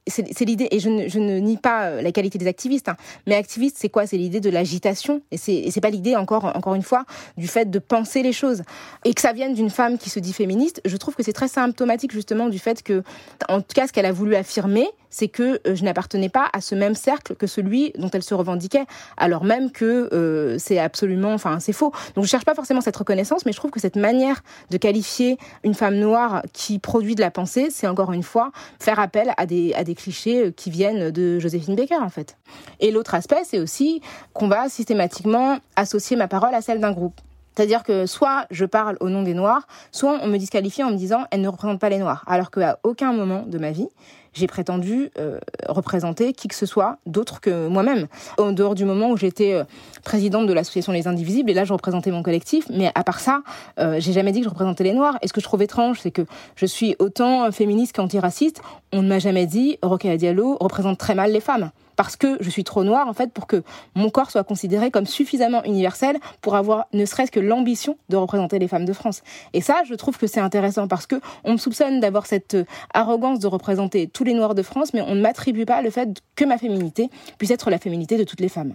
c'est 0.06 0.44
l'idée 0.44 0.68
et 0.70 0.80
je 0.80 0.88
ne, 0.88 1.08
je 1.08 1.18
ne 1.18 1.38
nie 1.38 1.56
pas 1.56 2.02
la 2.02 2.12
qualité 2.12 2.38
des 2.38 2.46
activistes 2.46 2.88
hein, 2.88 2.96
mais 3.26 3.34
activiste 3.34 3.76
c'est 3.78 3.88
quoi? 3.88 4.06
C'est 4.06 4.16
l'idée 4.16 4.40
de 4.40 4.50
l'agitation 4.50 5.22
et 5.30 5.36
c'est 5.36 5.70
c'est 5.70 5.80
pas 5.80 5.90
l'idée 5.90 6.16
encore 6.16 6.44
encore 6.56 6.74
une 6.74 6.82
fois 6.82 7.04
du 7.36 7.48
fait 7.48 7.70
de 7.70 7.78
penser 7.78 8.22
les 8.22 8.32
choses 8.32 8.62
et 9.04 9.14
que 9.14 9.20
ça 9.20 9.32
vienne 9.32 9.54
d'une 9.54 9.70
femme 9.70 9.98
qui 9.98 10.10
se 10.10 10.18
dit 10.18 10.32
féministe 10.32 10.80
je 10.84 10.96
trouve 10.96 11.14
que 11.14 11.22
c'est 11.22 11.32
très 11.32 11.48
symptomatique 11.48 12.12
justement 12.12 12.48
du 12.48 12.58
fait 12.58 12.82
que 12.82 13.02
en 13.48 13.60
tout 13.60 13.74
cas 13.74 13.86
ce 13.86 13.92
qu'elle 13.92 14.06
a 14.06 14.12
voulu 14.12 14.34
affirmer 14.34 14.88
c'est 15.10 15.28
que 15.28 15.60
je 15.64 15.84
n'appartenais 15.88 16.28
pas 16.28 16.48
à 16.52 16.60
ce 16.60 16.74
même 16.74 16.94
cercle 16.94 17.34
que 17.34 17.46
celui 17.46 17.92
dont 17.98 18.10
elle 18.10 18.22
se 18.22 18.34
revendiquait, 18.34 18.84
alors 19.16 19.44
même 19.44 19.70
que 19.70 20.08
euh, 20.12 20.56
c'est 20.58 20.78
absolument, 20.78 21.32
enfin 21.32 21.60
c'est 21.60 21.72
faux. 21.72 21.92
Donc 22.14 22.24
je 22.24 22.30
cherche 22.30 22.44
pas 22.44 22.54
forcément 22.54 22.80
cette 22.80 22.96
reconnaissance, 22.96 23.44
mais 23.46 23.52
je 23.52 23.56
trouve 23.56 23.70
que 23.70 23.80
cette 23.80 23.96
manière 23.96 24.42
de 24.70 24.76
qualifier 24.76 25.38
une 25.64 25.74
femme 25.74 25.96
noire 25.96 26.42
qui 26.52 26.78
produit 26.78 27.14
de 27.14 27.20
la 27.20 27.30
pensée, 27.30 27.68
c'est 27.70 27.86
encore 27.86 28.12
une 28.12 28.22
fois 28.22 28.52
faire 28.78 29.00
appel 29.00 29.32
à 29.36 29.46
des, 29.46 29.74
à 29.74 29.84
des 29.84 29.94
clichés 29.94 30.52
qui 30.52 30.70
viennent 30.70 31.10
de 31.10 31.38
Joséphine 31.38 31.74
Baker 31.74 31.98
en 32.00 32.10
fait. 32.10 32.36
Et 32.80 32.90
l'autre 32.90 33.14
aspect, 33.14 33.42
c'est 33.44 33.58
aussi 33.58 34.00
qu'on 34.32 34.48
va 34.48 34.68
systématiquement 34.68 35.58
associer 35.76 36.16
ma 36.16 36.28
parole 36.28 36.54
à 36.54 36.62
celle 36.62 36.80
d'un 36.80 36.92
groupe. 36.92 37.20
C'est-à-dire 37.58 37.82
que 37.82 38.06
soit 38.06 38.46
je 38.52 38.64
parle 38.64 38.96
au 39.00 39.08
nom 39.08 39.24
des 39.24 39.34
Noirs, 39.34 39.66
soit 39.90 40.20
on 40.22 40.28
me 40.28 40.36
disqualifie 40.36 40.84
en 40.84 40.92
me 40.92 40.96
disant 40.96 41.24
elle 41.32 41.40
ne 41.40 41.48
représente 41.48 41.80
pas 41.80 41.88
les 41.88 41.98
Noirs. 41.98 42.22
Alors 42.28 42.52
qu'à 42.52 42.78
aucun 42.84 43.12
moment 43.12 43.42
de 43.46 43.58
ma 43.58 43.72
vie, 43.72 43.88
j'ai 44.32 44.46
prétendu 44.46 45.10
euh, 45.18 45.38
représenter 45.68 46.32
qui 46.32 46.48
que 46.48 46.54
ce 46.54 46.66
soit 46.66 46.98
d'autre 47.06 47.40
que 47.40 47.68
moi-même. 47.68 48.06
En 48.38 48.52
dehors 48.52 48.74
du 48.74 48.84
moment 48.84 49.10
où 49.10 49.16
j'étais 49.16 49.54
euh, 49.54 49.64
présidente 50.04 50.46
de 50.46 50.52
l'association 50.52 50.92
Les 50.92 51.08
Indivisibles, 51.08 51.50
et 51.50 51.54
là 51.54 51.64
je 51.64 51.72
représentais 51.72 52.10
mon 52.10 52.22
collectif, 52.22 52.66
mais 52.70 52.90
à 52.94 53.04
part 53.04 53.20
ça, 53.20 53.42
euh, 53.78 53.96
j'ai 53.98 54.12
jamais 54.12 54.32
dit 54.32 54.40
que 54.40 54.44
je 54.44 54.50
représentais 54.50 54.84
les 54.84 54.92
Noirs. 54.92 55.18
Et 55.22 55.28
ce 55.28 55.32
que 55.32 55.40
je 55.40 55.46
trouve 55.46 55.62
étrange, 55.62 56.00
c'est 56.00 56.10
que 56.10 56.22
je 56.56 56.66
suis 56.66 56.96
autant 56.98 57.50
féministe 57.52 57.94
qu'antiraciste. 57.94 58.62
On 58.92 59.02
ne 59.02 59.08
m'a 59.08 59.18
jamais 59.18 59.46
dit 59.46 59.78
Rokhaya 59.82 60.16
Diallo 60.16 60.56
représente 60.60 60.98
très 60.98 61.14
mal 61.14 61.32
les 61.32 61.40
femmes 61.40 61.70
parce 61.98 62.14
que 62.14 62.38
je 62.40 62.48
suis 62.48 62.62
trop 62.62 62.84
noire 62.84 63.08
en 63.08 63.12
fait 63.12 63.32
pour 63.32 63.48
que 63.48 63.64
mon 63.96 64.08
corps 64.08 64.30
soit 64.30 64.44
considéré 64.44 64.92
comme 64.92 65.04
suffisamment 65.04 65.64
universel 65.64 66.16
pour 66.40 66.54
avoir 66.54 66.86
ne 66.92 67.04
serait-ce 67.04 67.32
que 67.32 67.40
l'ambition 67.40 67.98
de 68.08 68.16
représenter 68.16 68.60
les 68.60 68.68
femmes 68.68 68.84
de 68.84 68.92
France. 68.92 69.22
Et 69.52 69.60
ça, 69.60 69.82
je 69.84 69.94
trouve 69.94 70.16
que 70.16 70.28
c'est 70.28 70.38
intéressant 70.38 70.86
parce 70.86 71.08
que 71.08 71.16
on 71.42 71.54
me 71.54 71.58
soupçonne 71.58 71.98
d'avoir 71.98 72.26
cette 72.26 72.54
euh, 72.54 72.64
arrogance 72.94 73.40
de 73.40 73.48
représenter 73.48 74.06
tous 74.06 74.22
les 74.22 74.32
noirs 74.32 74.54
de 74.54 74.62
France, 74.62 74.94
mais 74.94 75.02
on 75.02 75.16
ne 75.16 75.20
m'attribue 75.20 75.66
pas 75.66 75.82
le 75.82 75.90
fait 75.90 76.22
que 76.36 76.44
ma 76.44 76.56
féminité 76.56 77.10
puisse 77.36 77.50
être 77.50 77.68
la 77.68 77.78
féminité 77.78 78.16
de 78.16 78.22
toutes 78.22 78.40
les 78.40 78.48
femmes. 78.48 78.74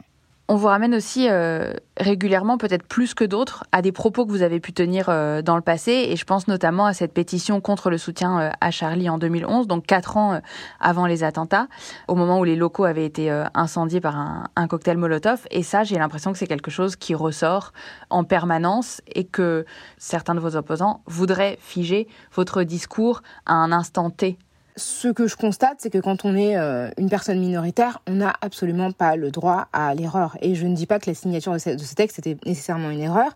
On 0.53 0.55
vous 0.55 0.67
ramène 0.67 0.93
aussi 0.93 1.29
euh, 1.31 1.73
régulièrement, 1.97 2.59
peut-être 2.59 2.85
plus 2.85 3.15
que 3.15 3.23
d'autres, 3.23 3.63
à 3.71 3.81
des 3.81 3.91
propos 3.91 4.23
que 4.23 4.29
vous 4.29 4.43
avez 4.43 4.59
pu 4.59 4.71
tenir 4.71 5.07
euh, 5.09 5.41
dans 5.41 5.55
le 5.55 5.63
passé. 5.63 6.09
Et 6.09 6.15
je 6.15 6.25
pense 6.25 6.47
notamment 6.47 6.85
à 6.85 6.93
cette 6.93 7.11
pétition 7.11 7.59
contre 7.59 7.89
le 7.89 7.97
soutien 7.97 8.39
euh, 8.39 8.49
à 8.61 8.69
Charlie 8.69 9.09
en 9.09 9.17
2011, 9.17 9.65
donc 9.65 9.87
quatre 9.87 10.15
ans 10.15 10.39
avant 10.79 11.07
les 11.07 11.23
attentats, 11.23 11.67
au 12.07 12.13
moment 12.13 12.37
où 12.39 12.43
les 12.43 12.55
locaux 12.55 12.83
avaient 12.83 13.03
été 13.03 13.31
incendiés 13.55 13.99
par 13.99 14.15
un, 14.15 14.43
un, 14.55 14.67
cocktail 14.67 14.97
Molotov. 14.97 15.47
Et 15.49 15.63
ça, 15.63 15.83
j'ai 15.83 15.97
l'impression 15.97 16.31
que 16.31 16.37
c'est 16.37 16.45
quelque 16.45 16.69
chose 16.69 16.97
qui 16.97 17.15
ressort 17.15 17.73
en 18.11 18.23
permanence 18.23 19.01
et 19.07 19.23
que 19.23 19.65
certains 19.97 20.35
de 20.35 20.39
vos 20.39 20.55
opposants 20.55 21.01
voudraient 21.07 21.57
figer 21.61 22.07
votre 22.31 22.61
discours 22.61 23.23
à 23.47 23.55
un 23.55 23.71
instant 23.71 24.11
T 24.11 24.37
ce 24.75 25.07
que 25.07 25.27
je 25.27 25.35
constate, 25.35 25.77
c'est 25.79 25.89
que 25.89 25.99
quand 25.99 26.25
on 26.25 26.35
est 26.35 26.57
euh, 26.57 26.89
une 26.97 27.09
personne 27.09 27.39
minoritaire, 27.39 28.01
on 28.07 28.13
n'a 28.13 28.33
absolument 28.41 28.91
pas 28.91 29.15
le 29.15 29.31
droit 29.31 29.67
à 29.73 29.93
l'erreur. 29.93 30.37
Et 30.41 30.55
je 30.55 30.65
ne 30.65 30.75
dis 30.75 30.85
pas 30.85 30.99
que 30.99 31.09
la 31.09 31.13
signature 31.13 31.53
de 31.53 31.59
ce 31.59 31.95
texte 31.95 32.19
était 32.19 32.37
nécessairement 32.45 32.89
une 32.89 33.01
erreur, 33.01 33.35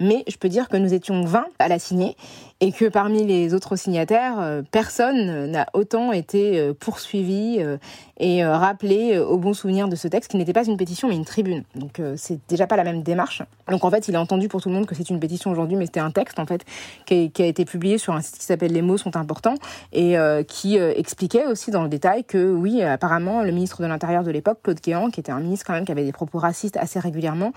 mais 0.00 0.24
je 0.28 0.36
peux 0.36 0.48
dire 0.48 0.68
que 0.68 0.76
nous 0.76 0.94
étions 0.94 1.24
20 1.24 1.46
à 1.58 1.68
la 1.68 1.78
signer 1.78 2.16
et 2.60 2.72
que 2.72 2.86
parmi 2.86 3.24
les 3.26 3.52
autres 3.52 3.76
signataires, 3.76 4.40
euh, 4.40 4.62
personne 4.70 5.50
n'a 5.50 5.66
autant 5.74 6.12
été 6.12 6.58
euh, 6.58 6.72
poursuivi 6.72 7.56
euh, 7.58 7.76
et 8.18 8.44
rappelé 8.44 9.18
au 9.18 9.38
bon 9.38 9.54
souvenir 9.54 9.88
de 9.88 9.96
ce 9.96 10.06
texte 10.06 10.30
qui 10.30 10.36
n'était 10.36 10.52
pas 10.52 10.64
une 10.64 10.76
pétition 10.76 11.08
mais 11.08 11.16
une 11.16 11.24
tribune. 11.24 11.64
Donc 11.74 12.00
c'est 12.16 12.38
déjà 12.48 12.68
pas 12.68 12.76
la 12.76 12.84
même 12.84 13.02
démarche. 13.02 13.42
Donc 13.68 13.84
en 13.84 13.90
fait, 13.90 14.06
il 14.06 14.14
est 14.14 14.18
entendu 14.18 14.46
pour 14.46 14.62
tout 14.62 14.68
le 14.68 14.74
monde 14.76 14.86
que 14.86 14.94
c'est 14.94 15.10
une 15.10 15.18
pétition 15.18 15.50
aujourd'hui, 15.50 15.76
mais 15.76 15.86
c'était 15.86 15.98
un 15.98 16.12
texte 16.12 16.38
en 16.38 16.46
fait 16.46 16.64
qui 17.06 17.32
a, 17.40 17.44
été 17.44 17.64
publié 17.64 17.98
sur 17.98 18.14
un 18.14 18.20
site 18.20 18.38
qui 18.38 18.44
s'appelle 18.44 18.72
Les 18.72 18.82
mots 18.82 18.98
sont 18.98 19.16
importants 19.16 19.56
et 19.92 20.14
qui 20.46 20.76
expliquait 20.76 21.46
aussi 21.46 21.72
dans 21.72 21.82
le 21.82 21.88
détail 21.88 22.22
que 22.22 22.52
oui, 22.52 22.82
apparemment 22.82 23.42
le 23.42 23.50
ministre 23.50 23.82
de 23.82 23.88
l'Intérieur 23.88 24.22
de 24.22 24.30
l'époque, 24.30 24.60
Claude 24.62 24.80
Guéant, 24.80 25.10
qui 25.10 25.18
était 25.18 25.32
un 25.32 25.40
ministre 25.40 25.66
quand 25.66 25.72
même 25.72 25.84
qui 25.84 25.90
avait 25.90 26.04
des 26.04 26.12
propos 26.12 26.38
racistes 26.38 26.76
assez 26.76 27.00
régulièrement, 27.00 27.52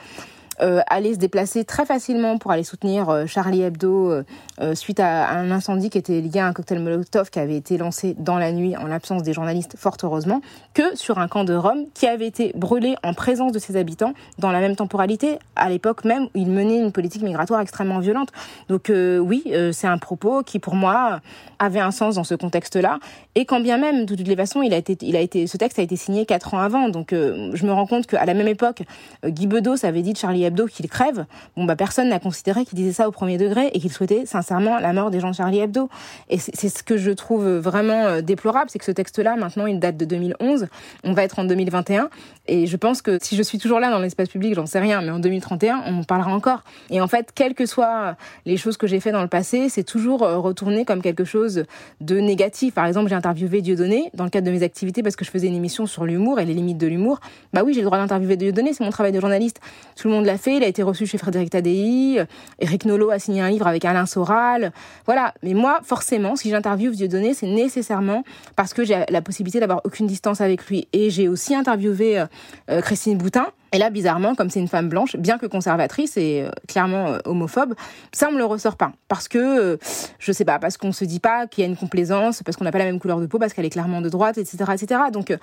euh, 0.62 0.82
se 0.98 1.18
déplacer 1.18 1.64
très 1.64 1.86
facilement 1.86 2.38
pour 2.38 2.52
aller 2.52 2.64
soutenir 2.64 3.10
euh, 3.10 3.26
Charlie 3.28 3.62
Hebdo 3.62 4.12
euh, 4.12 4.76
suite 4.76 5.00
à, 5.00 5.30
un 5.30 5.52
incendie 5.52 5.90
qui 5.90 5.98
était 5.98 6.20
lié 6.20 6.40
à 6.40 6.48
un 6.48 6.54
cocktail 6.54 6.80
Molotov 6.80 7.30
qui 7.30 7.40
avait 7.40 7.56
été 7.56 7.78
lancé 7.78 8.16
dans 8.18 8.38
la 8.38 8.52
nuit 8.52 8.76
en 8.76 8.88
l'absence 8.88 9.24
des 9.24 9.34
journalistes, 9.34 9.76
fort 9.78 9.98
heureusement, 10.04 10.42
que 10.74 10.96
sur 10.98 11.20
un 11.20 11.28
camp 11.28 11.44
de 11.44 11.54
Rome 11.54 11.86
qui 11.94 12.08
avait 12.08 12.28
été 12.28 12.52
brûlé 12.56 12.96
en 13.04 13.14
présence 13.14 13.52
de 13.52 13.60
ses 13.60 13.78
habitants 13.78 14.14
dans 14.40 14.52
la 14.52 14.60
même 14.60 14.76
temporalité, 14.76 15.38
à 15.56 15.70
l'époque 15.70 16.06
même 16.06 16.24
où 16.24 16.30
il 16.36 16.50
menait 16.50 16.80
une 16.80 16.92
politique 16.92 17.22
migratoire 17.22 17.62
extrêmement 17.62 18.00
violente. 18.00 18.30
Donc 18.68 18.92
oui, 18.92 19.44
c'est 19.72 19.88
un 19.88 19.98
propos 19.98 20.44
qui 20.44 20.60
pour 20.60 20.76
moi 20.76 21.20
avait 21.60 21.80
un 21.80 21.92
sens 21.92 22.16
dans 22.16 22.24
ce 22.24 22.36
contexte-là. 22.36 23.00
Et 23.36 23.46
quand 23.46 23.60
bien 23.60 23.78
même, 23.78 24.06
de 24.06 24.16
toutes 24.16 24.28
les 24.28 24.36
façons, 24.36 24.62
il 24.62 24.74
a 24.74 24.78
été, 24.78 24.98
il 25.02 25.16
a 25.16 25.22
été, 25.22 25.48
ce 25.48 25.58
texte 25.58 25.80
a 25.80 25.82
été 25.82 25.96
signé 25.96 26.26
quatre 26.26 26.54
ans 26.54 26.60
avant. 26.60 26.90
Donc 26.90 27.10
je 27.12 27.66
me 27.66 27.72
rends 27.72 27.88
compte 27.88 28.08
qu'à 28.08 28.26
la 28.26 28.34
même 28.34 28.48
époque, 28.48 28.84
Guy 29.26 29.48
Bedos 29.48 29.86
avait 29.86 30.02
dit 30.02 30.14
de 30.14 30.18
Charlie 30.18 30.47
Hebdo 30.48 30.66
qu'il 30.66 30.90
crève, 30.90 31.26
bon 31.56 31.66
bah 31.66 31.76
personne 31.76 32.10
n'a 32.10 32.20
considéré 32.20 32.66
qu'il 32.66 32.78
disait 32.78 32.94
ça 32.94 33.08
au 33.08 33.12
premier 33.12 33.38
degré 33.38 33.70
et 33.74 33.80
qu'il 33.80 33.92
souhaitait 33.92 34.26
sincèrement 34.26 34.80
la 34.80 34.94
mort 34.94 35.12
des 35.12 35.20
gens 35.20 35.34
Charlie 35.34 35.60
Hebdo. 35.60 35.90
Et 36.30 36.38
c'est 36.38 36.70
ce 36.70 36.84
que 36.84 36.98
je 36.98 37.12
trouve 37.12 37.46
vraiment 37.46 38.06
euh, 38.06 38.22
déplorable, 38.22 38.70
c'est 38.70 38.80
que 38.80 38.86
ce 38.86 38.92
texte-là, 38.92 39.36
maintenant, 39.36 39.66
il 39.66 39.80
date 39.80 39.98
de 39.98 40.06
2011. 40.06 40.68
On 41.04 41.14
va 41.14 41.24
être 41.24 41.40
en 41.40 41.44
2021 41.44 42.10
et 42.48 42.66
je 42.66 42.78
pense 42.78 43.02
que 43.02 43.18
si 43.22 43.36
je 43.36 43.44
suis 43.44 43.58
toujours 43.58 43.80
là 43.80 43.90
dans 43.92 44.00
l'espace 44.00 44.30
public, 44.30 44.56
j'en 44.56 44.66
sais 44.66 44.80
rien, 44.80 45.02
mais 45.02 45.12
en 45.12 45.20
2031, 45.20 45.84
on 45.86 46.00
en 46.00 46.04
parlera 46.04 46.34
encore. 46.34 46.64
Et 46.90 47.02
en 47.02 47.08
fait, 47.08 47.32
quelles 47.36 47.54
que 47.54 47.66
soient 47.66 48.16
les 48.46 48.58
choses 48.58 48.78
que 48.78 48.88
j'ai 48.88 49.00
fait 49.00 49.12
dans 49.12 49.22
le 49.22 49.28
passé, 49.28 49.70
c'est 49.70 49.84
toujours 49.84 50.24
euh, 50.24 50.38
retourné 50.38 50.86
comme 50.86 51.02
quelque 51.02 51.26
chose 51.26 51.66
de 52.02 52.20
négatif. 52.20 52.74
Par 52.74 52.86
exemple, 52.86 53.10
j'ai 53.10 53.16
interviewé 53.16 53.62
Dieudonné 53.62 54.10
dans 54.14 54.24
le 54.24 54.30
cadre 54.30 54.48
de 54.48 54.52
mes 54.52 54.64
activités 54.64 55.04
parce 55.04 55.16
que 55.16 55.26
je 55.26 55.32
faisais 55.32 55.48
une 55.48 55.56
émission 55.56 55.86
sur 55.86 56.06
l'humour 56.06 56.40
et 56.40 56.46
les 56.46 56.54
limites 56.54 56.78
de 56.78 56.88
l'humour. 56.88 57.20
Bah 57.54 57.64
oui, 57.66 57.74
j'ai 57.74 57.82
le 57.82 57.86
droit 57.86 57.98
d'interviewer 57.98 58.38
Dieudonné, 58.38 58.74
c'est 58.74 58.84
mon 58.84 58.92
travail 58.92 59.12
de 59.12 59.20
journaliste. 59.20 59.60
Tout 59.96 60.08
le 60.08 60.14
monde 60.14 60.26
l'a 60.26 60.37
il 60.46 60.64
a 60.64 60.68
été 60.68 60.84
reçu 60.84 61.06
chez 61.06 61.18
Frédéric 61.18 61.50
Tadei, 61.50 62.24
Eric 62.60 62.86
Nolot 62.86 63.10
a 63.10 63.20
signé 63.20 63.42
un 63.42 63.50
livre 63.50 63.68
avec 63.68 63.84
Alain 63.86 64.06
Soral, 64.06 64.72
voilà. 65.06 65.34
Mais 65.44 65.54
moi, 65.54 65.80
forcément, 65.84 66.36
si 66.36 66.50
j'interviewe 66.50 66.92
Dieudonné, 66.92 67.34
c'est 67.34 67.48
nécessairement 67.48 68.24
parce 68.56 68.74
que 68.74 68.84
j'ai 68.84 69.04
la 69.10 69.22
possibilité 69.22 69.60
d'avoir 69.60 69.82
aucune 69.84 70.08
distance 70.08 70.42
avec 70.42 70.68
lui. 70.68 70.88
Et 70.94 71.10
j'ai 71.10 71.28
aussi 71.28 71.56
interviewé 71.56 72.20
euh, 72.20 72.26
euh, 72.70 72.82
Christine 72.82 73.18
Boutin, 73.18 73.48
et 73.74 73.80
là, 73.80 73.90
bizarrement, 73.90 74.34
comme 74.34 74.50
c'est 74.50 74.60
une 74.60 74.68
femme 74.68 74.88
blanche, 74.88 75.18
bien 75.18 75.38
que 75.38 75.46
conservatrice 75.46 76.16
et 76.16 76.44
euh, 76.44 76.52
clairement 76.68 77.18
homophobe, 77.26 77.74
ça 78.14 78.32
me 78.32 78.38
le 78.38 78.46
ressort 78.46 78.78
pas. 78.78 78.94
Parce 79.10 79.28
que, 79.28 79.38
euh, 79.74 79.78
je 80.20 80.32
sais 80.32 80.46
pas, 80.46 80.58
parce 80.58 80.78
qu'on 80.78 80.94
se 80.94 81.04
dit 81.04 81.20
pas 81.20 81.48
qu'il 81.48 81.64
y 81.64 81.68
a 81.68 81.70
une 81.70 81.76
complaisance, 81.76 82.44
parce 82.44 82.56
qu'on 82.56 82.64
n'a 82.64 82.72
pas 82.72 82.78
la 82.78 82.86
même 82.86 83.00
couleur 83.00 83.20
de 83.20 83.26
peau, 83.26 83.40
parce 83.40 83.54
qu'elle 83.54 83.66
est 83.66 83.70
clairement 83.70 84.02
de 84.02 84.10
droite, 84.10 84.38
etc., 84.38 84.58
etc. 84.74 85.02
Donc, 85.12 85.36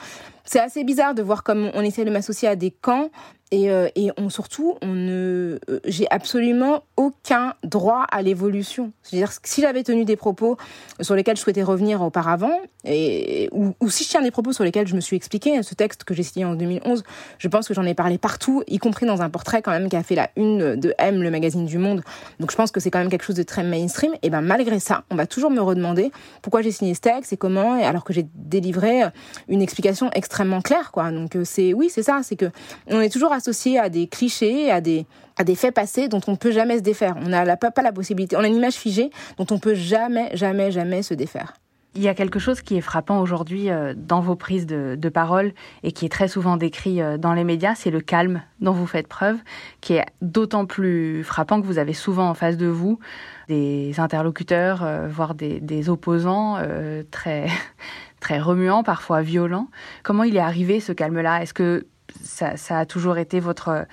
c'est 0.45 0.61
assez 0.61 0.85
bizarre 0.85 1.15
de 1.15 1.23
voir 1.23 1.43
comme 1.43 1.71
on 1.75 1.83
essaie 1.83 2.05
de 2.05 2.11
m'associer 2.11 2.49
à 2.49 2.57
des 2.57 2.71
camps 2.71 3.11
et, 3.51 3.67
et 3.95 4.11
on 4.17 4.31
surtout, 4.31 4.77
on 4.83 4.89
ne, 4.89 5.59
j'ai 5.85 6.07
absolument 6.11 6.83
aucun 6.97 7.55
droit 7.63 8.05
à 8.11 8.23
l'évolution. 8.23 8.93
C'est-à-dire 9.03 9.31
si 9.45 9.61
j'avais 9.61 9.83
tenu 9.83 10.05
des 10.05 10.17
propos 10.17 10.57
sur 11.01 11.15
lesquels 11.15 11.37
je 11.37 11.43
souhaitais 11.43 11.63
revenir 11.63 12.03
auparavant, 12.03 12.59
ou 12.85 13.91
si 13.91 14.05
je 14.05 14.09
tiens 14.09 14.23
des 14.23 14.31
propos 14.31 14.53
sur 14.53 14.65
lesquels 14.65 14.87
je 14.87 14.95
me 14.95 15.01
suis 15.01 15.17
expliqué, 15.17 15.63
ce 15.63 15.75
texte 15.75 16.05
que 16.05 16.15
j'ai 16.15 16.23
signé 16.23 16.45
en 16.45 16.55
2011, 16.55 17.05
je 17.39 17.49
pense 17.49 17.69
que 17.69 17.75
j'en 17.75 17.85
ai 17.85 17.95
parlé 17.95 18.19
partout, 18.19 18.63
y 18.67 18.79
compris 18.79 19.07
dans 19.07 19.23
un 19.23 19.31
portrait 19.31 19.63
quand 19.63 19.71
même 19.71 19.89
qui 19.89 19.97
a 19.97 20.03
fait 20.03 20.15
la 20.15 20.31
une 20.37 20.77
de 20.77 20.95
M, 20.99 21.23
le 21.23 21.31
magazine 21.31 21.67
du 21.67 21.79
Monde. 21.79 22.03
Donc 22.41 22.51
je 22.51 22.57
pense 22.57 22.71
que 22.71 22.81
c'est 22.81 22.91
quand 22.91 22.99
même 22.99 23.09
quelque 23.11 23.25
chose 23.25 23.37
de 23.37 23.43
très 23.43 23.63
mainstream. 23.63 24.13
Et 24.23 24.31
ben 24.31 24.41
malgré 24.41 24.81
ça, 24.81 25.05
on 25.11 25.17
va 25.17 25.27
toujours 25.27 25.51
me 25.51 25.61
redemander 25.61 26.11
pourquoi 26.43 26.63
j'ai 26.63 26.73
signé 26.73 26.95
ce 26.95 27.01
texte 27.01 27.33
et 27.33 27.37
comment, 27.37 27.75
alors 27.75 28.05
que 28.05 28.13
j'ai 28.13 28.27
délivré 28.35 29.03
une 29.49 29.63
explication 29.63 30.11
extrêmement 30.15 30.61
claire, 30.61 30.93
quoi. 30.93 31.11
Donc 31.11 31.37
euh, 31.37 31.45
c'est 31.45 31.75
oui, 31.75 31.91
c'est 31.91 32.03
ça, 32.03 32.21
c'est 32.23 32.37
que 32.37 32.51
on 32.89 33.01
est 33.01 33.11
toujours 33.11 33.33
associé 33.35 33.79
à 33.79 33.89
des 33.89 34.07
clichés, 34.07 34.71
à 34.71 34.81
des 34.81 35.07
à 35.37 35.45
des 35.45 35.55
faits 35.55 35.75
passés 35.75 36.09
dont 36.09 36.21
on 36.27 36.33
ne 36.33 36.37
peut 36.37 36.53
jamais 36.53 36.79
se 36.79 36.83
défaire. 36.83 37.17
On 37.21 37.29
n'a 37.29 37.57
pas, 37.57 37.83
la 37.83 37.93
possibilité, 37.93 38.37
on 38.37 38.41
a 38.41 38.47
une 38.47 38.57
image 38.57 38.75
figée 38.75 39.11
dont 39.39 39.47
on 39.51 39.59
peut 39.59 39.75
jamais, 39.75 40.31
jamais, 40.37 40.71
jamais 40.71 41.03
se 41.03 41.15
défaire. 41.15 41.55
Il 41.97 42.03
y 42.03 42.09
a 42.09 42.15
quelque 42.15 42.41
chose 42.41 42.61
qui 42.61 42.77
est 42.77 42.81
frappant 42.81 43.21
aujourd'hui 43.21 43.71
euh, 43.71 43.95
dans 43.97 44.21
vos 44.21 44.35
prises 44.35 44.67
de, 44.67 45.09
parole 45.11 45.53
et 45.85 45.93
qui 45.93 46.07
est 46.07 46.09
très 46.09 46.27
souvent 46.27 46.57
décrit 46.57 47.01
euh, 47.01 47.19
dans 47.19 47.35
les 47.35 47.45
médias, 47.45 47.77
c'est 47.77 47.93
le 47.93 48.01
calme 48.01 48.43
dont 48.59 48.73
vous 48.73 48.87
faites 48.87 49.07
preuve, 49.07 49.37
qui 49.81 49.95
est 49.95 50.05
d'autant 50.21 50.67
plus 50.67 51.23
frappant 51.23 51.61
que 51.61 51.67
vous 51.67 51.79
avez 51.79 51.93
souvent 51.93 52.29
en 52.29 52.35
face 52.35 52.57
de 52.57 52.67
vous 52.67 52.99
des 53.47 54.01
interlocuteurs, 54.01 54.83
euh, 54.83 55.07
voire 55.07 55.37
des, 55.37 55.89
opposants 55.89 56.59
très, 57.13 57.47
très 58.21 58.41
remuants, 58.41 58.83
parfois 58.83 59.23
violents. 59.23 59.69
Comment 60.03 60.25
il 60.25 60.35
est 60.35 60.41
arrivé 60.41 60.81
ce 60.81 60.93
calme-là? 60.93 61.43
Est-ce 61.43 61.55
que 61.55 61.87
ça, 62.23 62.79
a 62.79 62.87
toujours 62.87 63.19
été 63.19 63.41
votre, 63.41 63.87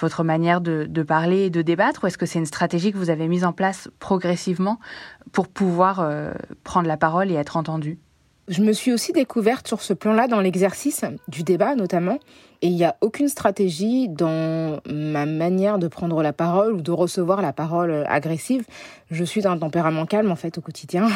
votre 0.00 0.24
manière 0.24 0.60
de, 0.60 1.02
parler 1.02 1.46
et 1.46 1.50
de 1.50 1.62
débattre 1.62 2.04
ou 2.04 2.06
est-ce 2.06 2.18
que 2.18 2.26
c'est 2.26 2.38
une 2.38 2.46
stratégie 2.46 2.92
que 2.92 2.98
vous 2.98 3.10
avez 3.10 3.28
mise 3.28 3.44
en 3.44 3.52
place 3.52 3.88
progressivement 3.98 4.78
pour 5.32 5.48
pouvoir 5.48 6.00
euh, 6.00 6.32
prendre 6.64 6.88
la 6.88 6.96
parole 6.96 7.30
et 7.30 7.34
être 7.34 7.56
entendu? 7.56 7.98
Je 8.48 8.62
me 8.62 8.72
suis 8.72 8.92
aussi 8.92 9.12
découverte 9.12 9.68
sur 9.68 9.82
ce 9.82 9.92
plan-là 9.92 10.26
dans 10.26 10.40
l'exercice 10.40 11.04
du 11.28 11.42
débat 11.42 11.74
notamment. 11.74 12.18
Et 12.62 12.68
il 12.68 12.74
n'y 12.74 12.84
a 12.84 12.96
aucune 13.02 13.28
stratégie 13.28 14.08
dans 14.08 14.80
ma 14.86 15.26
manière 15.26 15.78
de 15.78 15.86
prendre 15.86 16.22
la 16.22 16.32
parole 16.32 16.72
ou 16.72 16.80
de 16.80 16.90
recevoir 16.90 17.42
la 17.42 17.52
parole 17.52 18.04
agressive. 18.08 18.64
Je 19.10 19.22
suis 19.22 19.42
d'un 19.42 19.58
tempérament 19.58 20.06
calme 20.06 20.30
en 20.30 20.36
fait 20.36 20.56
au 20.56 20.62
quotidien. 20.62 21.08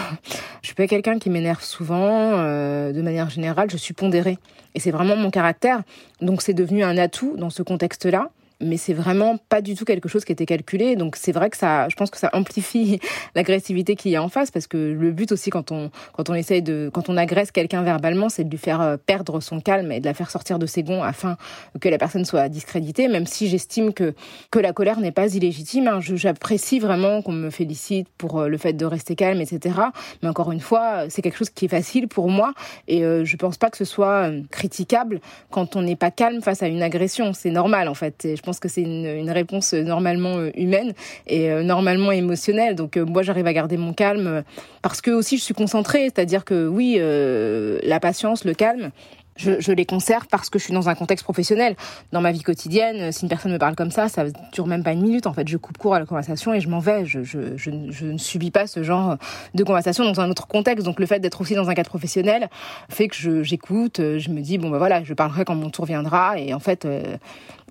Je 0.61 0.69
suis 0.69 0.75
pas 0.75 0.87
quelqu'un 0.87 1.19
qui 1.19 1.31
m'énerve 1.31 1.65
souvent. 1.65 2.39
Euh, 2.39 2.93
de 2.93 3.01
manière 3.01 3.31
générale, 3.31 3.71
je 3.71 3.79
suis 3.79 3.95
pondérée. 3.95 4.39
Et 4.75 4.81
c'est 4.81 4.91
vraiment 4.91 5.17
mon 5.17 5.31
caractère. 5.31 5.83
Donc 6.21 6.43
c'est 6.43 6.55
devenu 6.55 6.85
un 6.85 6.99
atout 6.99 7.35
dans 7.39 7.51
ce 7.51 7.63
contexte-là 7.63 8.31
mais 8.63 8.77
c'est 8.77 8.93
vraiment 8.93 9.37
pas 9.49 9.61
du 9.61 9.75
tout 9.75 9.85
quelque 9.85 10.09
chose 10.09 10.25
qui 10.25 10.33
était 10.33 10.47
calculé. 10.47 10.97
Donc 10.97 11.17
c'est 11.17 11.33
vrai 11.33 11.51
que 11.51 11.57
ça, 11.57 11.89
je 11.89 11.97
pense 11.97 12.11
que 12.11 12.19
ça 12.19 12.31
amplifie 12.33 13.01
l'agressivité 13.35 13.97
qu'il 13.97 14.13
y 14.13 14.17
a 14.17 14.23
en 14.23 14.29
face, 14.29 14.51
parce 14.51 14.67
que 14.67 14.77
le 14.77 15.11
but 15.13 15.33
aussi 15.33 15.51
quand 15.51 15.73
on 15.73 15.91
quand 16.13 16.31
on 16.31 16.35
essaye 16.35 16.63
de 16.63 16.91
quand 16.93 17.09
on 17.09 17.17
agresse 17.17 17.51
quelqu'un 17.51 17.83
verbalement, 17.83 18.29
c'est 18.29 18.45
de 18.45 18.51
lui 18.51 18.59
faire 18.59 18.81
euh, 18.81 18.97
perdre 18.97 19.41
son 19.41 19.61
calme 19.61 19.93
et 19.93 20.01
de 20.01 20.05
la 20.05 20.15
faire 20.15 20.31
sortir 20.31 20.59
de 20.59 20.67
ses 20.67 20.83
gonds 20.83 21.03
afin 21.03 21.37
que 21.81 21.89
la 21.89 21.99
personne 21.99 22.25
soit 22.25 22.49
discréditée. 22.49 23.09
Même 23.09 23.27
si 23.27 23.49
j'estime 23.49 23.93
que 23.93 24.15
que 24.51 24.59
la 24.59 24.73
colère 24.73 25.01
n'est 25.01 25.13
pas 25.13 25.35
illégitime, 25.35 25.89
hein. 25.89 25.99
j'apprécie 26.01 26.79
vraiment 26.79 27.23
qu'on 27.23 27.33
me 27.33 27.51
félicite 27.51 28.09
pour 28.17 28.41
euh, 28.41 28.49
le 28.49 28.59
fait 28.59 28.73
de 28.73 28.85
rester 28.85 29.17
calme, 29.17 29.41
etc. 29.41 29.77
Mais 30.23 30.29
encore 30.29 30.53
une 30.53 30.61
fois, 30.61 31.09
c'est 31.09 31.23
quelque 31.23 31.37
chose 31.39 31.51
qui 31.51 31.67
est 31.67 31.69
facile 31.69 32.09
pour 32.09 32.29
moi 32.29 32.53
et 32.89 33.05
euh, 33.05 33.25
je 33.25 33.37
pense 33.37 33.57
pas 33.57 33.71
que 33.71 33.77
ce 33.77 33.85
soit 33.85 34.31
critiquable 34.51 35.21
quand 35.51 35.77
on 35.77 35.83
n'est 35.83 35.97
pas 35.97 36.11
calme 36.11 36.41
face 36.43 36.63
à 36.63 36.69
une 36.69 36.83
agression. 36.83 37.33
C'est 37.33 37.51
normal 37.51 37.89
en 37.89 37.95
fait. 37.95 38.27
Que 38.61 38.69
c'est 38.69 38.83
une, 38.83 39.31
réponse 39.31 39.73
normalement 39.73 40.37
euh, 40.37 40.51
humaine 40.57 40.93
et 41.27 41.51
euh, 41.51 41.63
normalement 41.63 42.13
émotionnelle. 42.13 42.75
Donc 42.75 42.97
euh, 42.97 43.05
moi, 43.05 43.23
j'arrive 43.23 43.47
à 43.47 43.53
garder 43.53 43.77
mon 43.77 43.93
calme 43.93 44.43
parce 44.83 45.01
que 45.01 45.11
aussi 45.11 45.39
je 45.39 45.43
suis 45.43 45.55
concentrée, 45.55 46.05
c'est-à-dire 46.05 46.45
que 46.45 46.67
oui, 46.67 46.99
la 47.83 48.01
patience, 48.01 48.45
le 48.45 48.55
calme, 48.55 48.91
je, 49.37 49.73
les 49.73 49.87
conserve 49.87 50.27
parce 50.31 50.51
que 50.51 50.59
je 50.59 50.65
suis 50.65 50.75
dans 50.75 50.89
un 50.89 50.95
contexte 50.95 51.25
professionnel. 51.25 51.77
Dans 52.13 52.21
ma 52.21 52.33
vie 52.33 52.43
quotidienne, 52.43 53.13
si 53.13 53.23
une 53.23 53.29
personne 53.29 53.53
me 53.53 53.59
parle 53.59 53.75
comme 53.75 53.91
ça, 53.91 54.09
ça 54.09 54.25
dure 54.53 54.67
même 54.67 54.83
pas 54.83 54.93
une 54.93 55.03
minute. 55.03 55.27
En 55.27 55.33
fait, 55.33 55.49
je 55.49 55.57
coupe 55.57 55.79
court 55.79 55.95
à 55.95 55.99
la 55.99 56.07
conversation 56.07 56.53
et 56.53 56.61
je 56.61 56.69
m'en 56.69 56.81
vais. 56.81 57.07
Je, 57.07 57.23
je, 57.23 57.57
je, 57.57 57.71
ne 57.71 58.19
subis 58.19 58.51
pas 58.51 58.67
ce 58.67 58.83
genre 58.83 59.17
de 59.55 59.65
conversation 59.65 60.05
dans 60.05 60.21
un 60.21 60.31
autre 60.31 60.47
contexte. 60.47 60.85
Donc 60.85 61.01
le 61.01 61.07
fait 61.07 61.21
d'être 61.21 61.41
aussi 61.41 61.55
dans 61.55 61.71
un 61.71 61.75
cadre 61.75 61.89
professionnel 61.89 62.49
fait 62.89 63.09
que 63.09 63.43
j'écoute. 63.43 63.99
Je, 63.99 64.31
me 64.31 64.41
dis 64.41 64.59
bon 64.59 64.71
ben 64.71 64.79
voilà, 64.79 65.03
je 65.03 65.15
parlerai 65.15 65.45
quand 65.45 65.55
mon 65.55 65.71
tour 65.71 65.87
viendra. 65.87 66.39
Et 66.39 66.53
en 66.55 66.61
fait, 66.61 66.87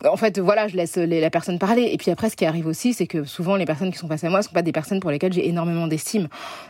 en 0.05 0.17
fait, 0.17 0.39
voilà, 0.39 0.67
je 0.67 0.75
laisse 0.75 0.97
la 0.97 1.29
personne 1.29 1.59
parler. 1.59 1.89
Et 1.91 1.97
puis 1.97 2.11
après, 2.11 2.29
ce 2.29 2.35
qui 2.35 2.45
arrive 2.45 2.67
aussi, 2.67 2.93
c'est 2.93 3.07
que 3.07 3.23
souvent 3.23 3.55
les 3.55 3.65
personnes 3.65 3.91
qui 3.91 3.97
sont 3.97 4.07
face 4.07 4.23
à 4.23 4.29
moi 4.29 4.39
ne 4.39 4.43
sont 4.43 4.51
pas 4.51 4.61
des 4.61 4.71
personnes 4.71 4.99
pour 4.99 5.11
lesquelles 5.11 5.33
j'ai 5.33 5.47
énormément 5.47 5.87
d'estime. 5.87 6.27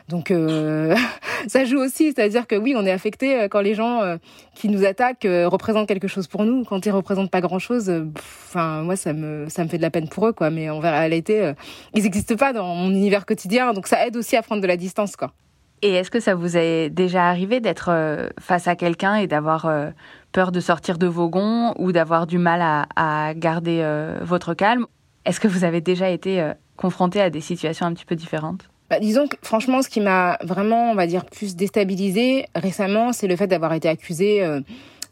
Donc 0.09 0.31
euh, 0.31 0.95
ça 1.47 1.65
joue 1.65 1.79
aussi, 1.79 2.11
c'est-à-dire 2.13 2.47
que 2.47 2.55
oui, 2.55 2.73
on 2.77 2.85
est 2.85 2.91
affecté 2.91 3.39
euh, 3.39 3.47
quand 3.47 3.61
les 3.61 3.75
gens 3.75 4.01
euh, 4.01 4.17
qui 4.55 4.69
nous 4.69 4.85
attaquent 4.85 5.27
représentent 5.45 5.87
quelque 5.87 6.07
chose 6.07 6.27
pour 6.27 6.43
nous. 6.43 6.63
Quand 6.63 6.85
ils 6.85 6.91
représentent 6.91 7.31
pas 7.31 7.41
grand-chose, 7.41 7.91
enfin 8.49 8.83
moi 8.83 8.95
ça 8.95 9.13
me 9.13 9.47
ça 9.49 9.63
me 9.63 9.69
fait 9.69 9.77
de 9.77 9.81
la 9.81 9.91
peine 9.91 10.07
pour 10.07 10.27
eux, 10.27 10.33
quoi. 10.33 10.49
Mais 10.49 10.69
en 10.69 10.79
réalité, 10.79 11.53
ils 11.93 12.03
n'existent 12.03 12.35
pas 12.35 12.53
dans 12.53 12.75
mon 12.75 12.89
univers 12.89 13.25
quotidien, 13.25 13.73
donc 13.73 13.87
ça 13.87 14.05
aide 14.05 14.17
aussi 14.17 14.35
à 14.35 14.41
prendre 14.41 14.61
de 14.61 14.67
la 14.67 14.77
distance, 14.77 15.15
quoi. 15.15 15.31
Et 15.83 15.93
est-ce 15.93 16.11
que 16.11 16.19
ça 16.19 16.35
vous 16.35 16.57
est 16.57 16.89
déjà 16.89 17.27
arrivé 17.27 17.59
d'être 17.59 18.29
face 18.39 18.67
à 18.67 18.75
quelqu'un 18.75 19.15
et 19.15 19.27
d'avoir 19.27 19.65
peur 20.31 20.51
de 20.51 20.59
sortir 20.59 20.97
de 20.97 21.07
vos 21.07 21.29
gonds 21.29 21.73
ou 21.77 21.91
d'avoir 21.91 22.27
du 22.27 22.37
mal 22.37 22.61
à, 22.95 23.33
garder 23.35 23.79
euh, 23.81 24.19
votre 24.21 24.53
calme? 24.53 24.85
Est-ce 25.25 25.39
que 25.39 25.47
vous 25.47 25.63
avez 25.63 25.81
déjà 25.81 26.09
été 26.09 26.41
euh, 26.41 26.53
confronté 26.77 27.21
à 27.21 27.29
des 27.29 27.41
situations 27.41 27.85
un 27.85 27.93
petit 27.93 28.05
peu 28.05 28.15
différentes? 28.15 28.69
Bah, 28.89 28.99
disons 28.99 29.27
que 29.27 29.37
franchement, 29.41 29.81
ce 29.81 29.89
qui 29.89 30.01
m'a 30.01 30.37
vraiment, 30.41 30.91
on 30.91 30.95
va 30.95 31.07
dire, 31.07 31.25
plus 31.25 31.55
déstabilisé 31.55 32.45
récemment, 32.55 33.13
c'est 33.13 33.27
le 33.27 33.35
fait 33.35 33.47
d'avoir 33.47 33.73
été 33.73 33.87
accusé 33.87 34.43
euh, 34.43 34.61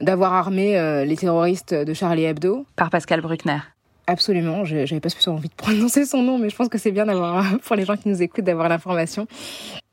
d'avoir 0.01 0.33
armé 0.33 1.03
les 1.05 1.17
terroristes 1.17 1.73
de 1.73 1.93
Charlie 1.93 2.23
Hebdo. 2.23 2.65
Par 2.77 2.89
Pascal 2.89 3.19
Bruckner. 3.19 3.59
Absolument, 4.07 4.63
j'avais 4.63 5.01
pas 5.01 5.09
spécialement 5.09 5.39
envie 5.39 5.49
de 5.49 5.53
prononcer 5.57 6.05
son 6.05 6.23
nom, 6.23 6.37
mais 6.37 6.49
je 6.49 6.55
pense 6.55 6.69
que 6.69 6.77
c'est 6.77 6.91
bien 6.91 7.05
d'avoir, 7.05 7.59
pour 7.65 7.75
les 7.75 7.83
gens 7.83 7.97
qui 7.97 8.07
nous 8.07 8.21
écoutent, 8.21 8.45
d'avoir 8.45 8.69
l'information. 8.69 9.27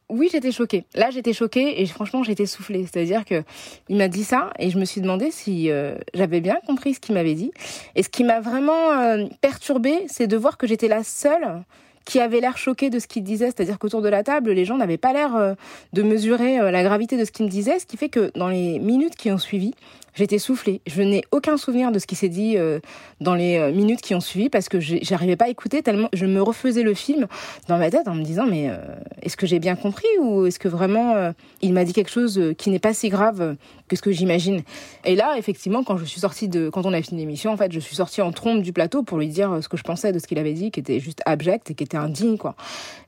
Oui, 0.08 0.28
j'étais 0.30 0.52
choquée. 0.52 0.84
Là, 0.94 1.10
j'étais 1.10 1.32
choquée 1.32 1.82
et 1.82 1.86
franchement, 1.86 2.22
j'étais 2.22 2.46
soufflée. 2.46 2.86
C'est-à-dire 2.86 3.24
que 3.24 3.42
il 3.88 3.96
m'a 3.96 4.06
dit 4.06 4.22
ça 4.22 4.52
et 4.58 4.70
je 4.70 4.78
me 4.78 4.84
suis 4.84 5.00
demandé 5.00 5.32
si 5.32 5.68
euh, 5.70 5.96
j'avais 6.14 6.40
bien 6.40 6.58
compris 6.64 6.94
ce 6.94 7.00
qu'il 7.00 7.14
m'avait 7.14 7.34
dit. 7.34 7.50
Et 7.96 8.04
ce 8.04 8.08
qui 8.08 8.22
m'a 8.22 8.40
vraiment 8.40 8.92
euh, 8.92 9.26
perturbée, 9.40 10.04
c'est 10.06 10.28
de 10.28 10.36
voir 10.36 10.58
que 10.58 10.66
j'étais 10.68 10.88
la 10.88 11.02
seule 11.02 11.64
qui 12.06 12.20
avait 12.20 12.40
l'air 12.40 12.56
choquée 12.56 12.88
de 12.88 12.98
ce 12.98 13.06
qu'il 13.06 13.22
disait, 13.22 13.46
c'est-à-dire 13.46 13.78
qu'autour 13.78 14.00
de 14.00 14.08
la 14.08 14.22
table, 14.22 14.52
les 14.52 14.64
gens 14.64 14.78
n'avaient 14.78 14.96
pas 14.96 15.12
l'air 15.12 15.36
euh, 15.36 15.54
de 15.92 16.02
mesurer 16.02 16.70
la 16.70 16.82
gravité 16.82 17.18
de 17.18 17.24
ce 17.26 17.32
qu'il 17.32 17.44
me 17.44 17.50
disait, 17.50 17.78
ce 17.78 17.84
qui 17.84 17.98
fait 17.98 18.08
que 18.08 18.30
dans 18.34 18.48
les 18.48 18.78
minutes 18.78 19.16
qui 19.16 19.30
ont 19.30 19.38
suivi, 19.38 19.74
J'étais 20.16 20.38
soufflée. 20.38 20.80
Je 20.86 21.02
n'ai 21.02 21.22
aucun 21.30 21.58
souvenir 21.58 21.92
de 21.92 21.98
ce 21.98 22.06
qui 22.06 22.14
s'est 22.14 22.30
dit 22.30 22.56
euh, 22.56 22.80
dans 23.20 23.34
les 23.34 23.58
euh, 23.58 23.70
minutes 23.70 24.00
qui 24.00 24.14
ont 24.14 24.20
suivi 24.20 24.48
parce 24.48 24.70
que 24.70 24.80
j'arrivais 24.80 25.36
pas 25.36 25.44
à 25.44 25.48
écouter 25.48 25.82
tellement 25.82 26.08
je 26.14 26.24
me 26.24 26.40
refaisais 26.40 26.82
le 26.82 26.94
film 26.94 27.26
dans 27.68 27.76
ma 27.76 27.90
tête 27.90 28.08
en 28.08 28.14
me 28.14 28.24
disant 28.24 28.46
mais 28.46 28.70
euh, 28.70 28.78
est-ce 29.20 29.36
que 29.36 29.46
j'ai 29.46 29.58
bien 29.58 29.76
compris 29.76 30.08
ou 30.22 30.46
est-ce 30.46 30.58
que 30.58 30.68
vraiment 30.68 31.32
il 31.60 31.74
m'a 31.74 31.84
dit 31.84 31.92
quelque 31.92 32.10
chose 32.10 32.40
qui 32.56 32.70
n'est 32.70 32.78
pas 32.78 32.94
si 32.94 33.10
grave 33.10 33.56
que 33.88 33.96
ce 33.96 34.00
que 34.00 34.10
j'imagine? 34.10 34.62
Et 35.04 35.16
là 35.16 35.36
effectivement 35.36 35.84
quand 35.84 35.98
je 35.98 36.06
suis 36.06 36.20
sortie 36.20 36.48
de 36.48 36.70
quand 36.70 36.86
on 36.86 36.94
a 36.94 37.02
fini 37.02 37.20
l'émission 37.20 37.52
en 37.52 37.58
fait 37.58 37.70
je 37.70 37.80
suis 37.80 37.96
sortie 37.96 38.22
en 38.22 38.32
trompe 38.32 38.62
du 38.62 38.72
plateau 38.72 39.02
pour 39.02 39.18
lui 39.18 39.28
dire 39.28 39.58
ce 39.60 39.68
que 39.68 39.76
je 39.76 39.82
pensais 39.82 40.12
de 40.12 40.18
ce 40.18 40.26
qu'il 40.26 40.38
avait 40.38 40.54
dit 40.54 40.70
qui 40.70 40.80
était 40.80 40.98
juste 40.98 41.20
abject 41.26 41.70
et 41.70 41.74
qui 41.74 41.84
était 41.84 41.95
indigne 41.96 42.38
quoi. 42.38 42.54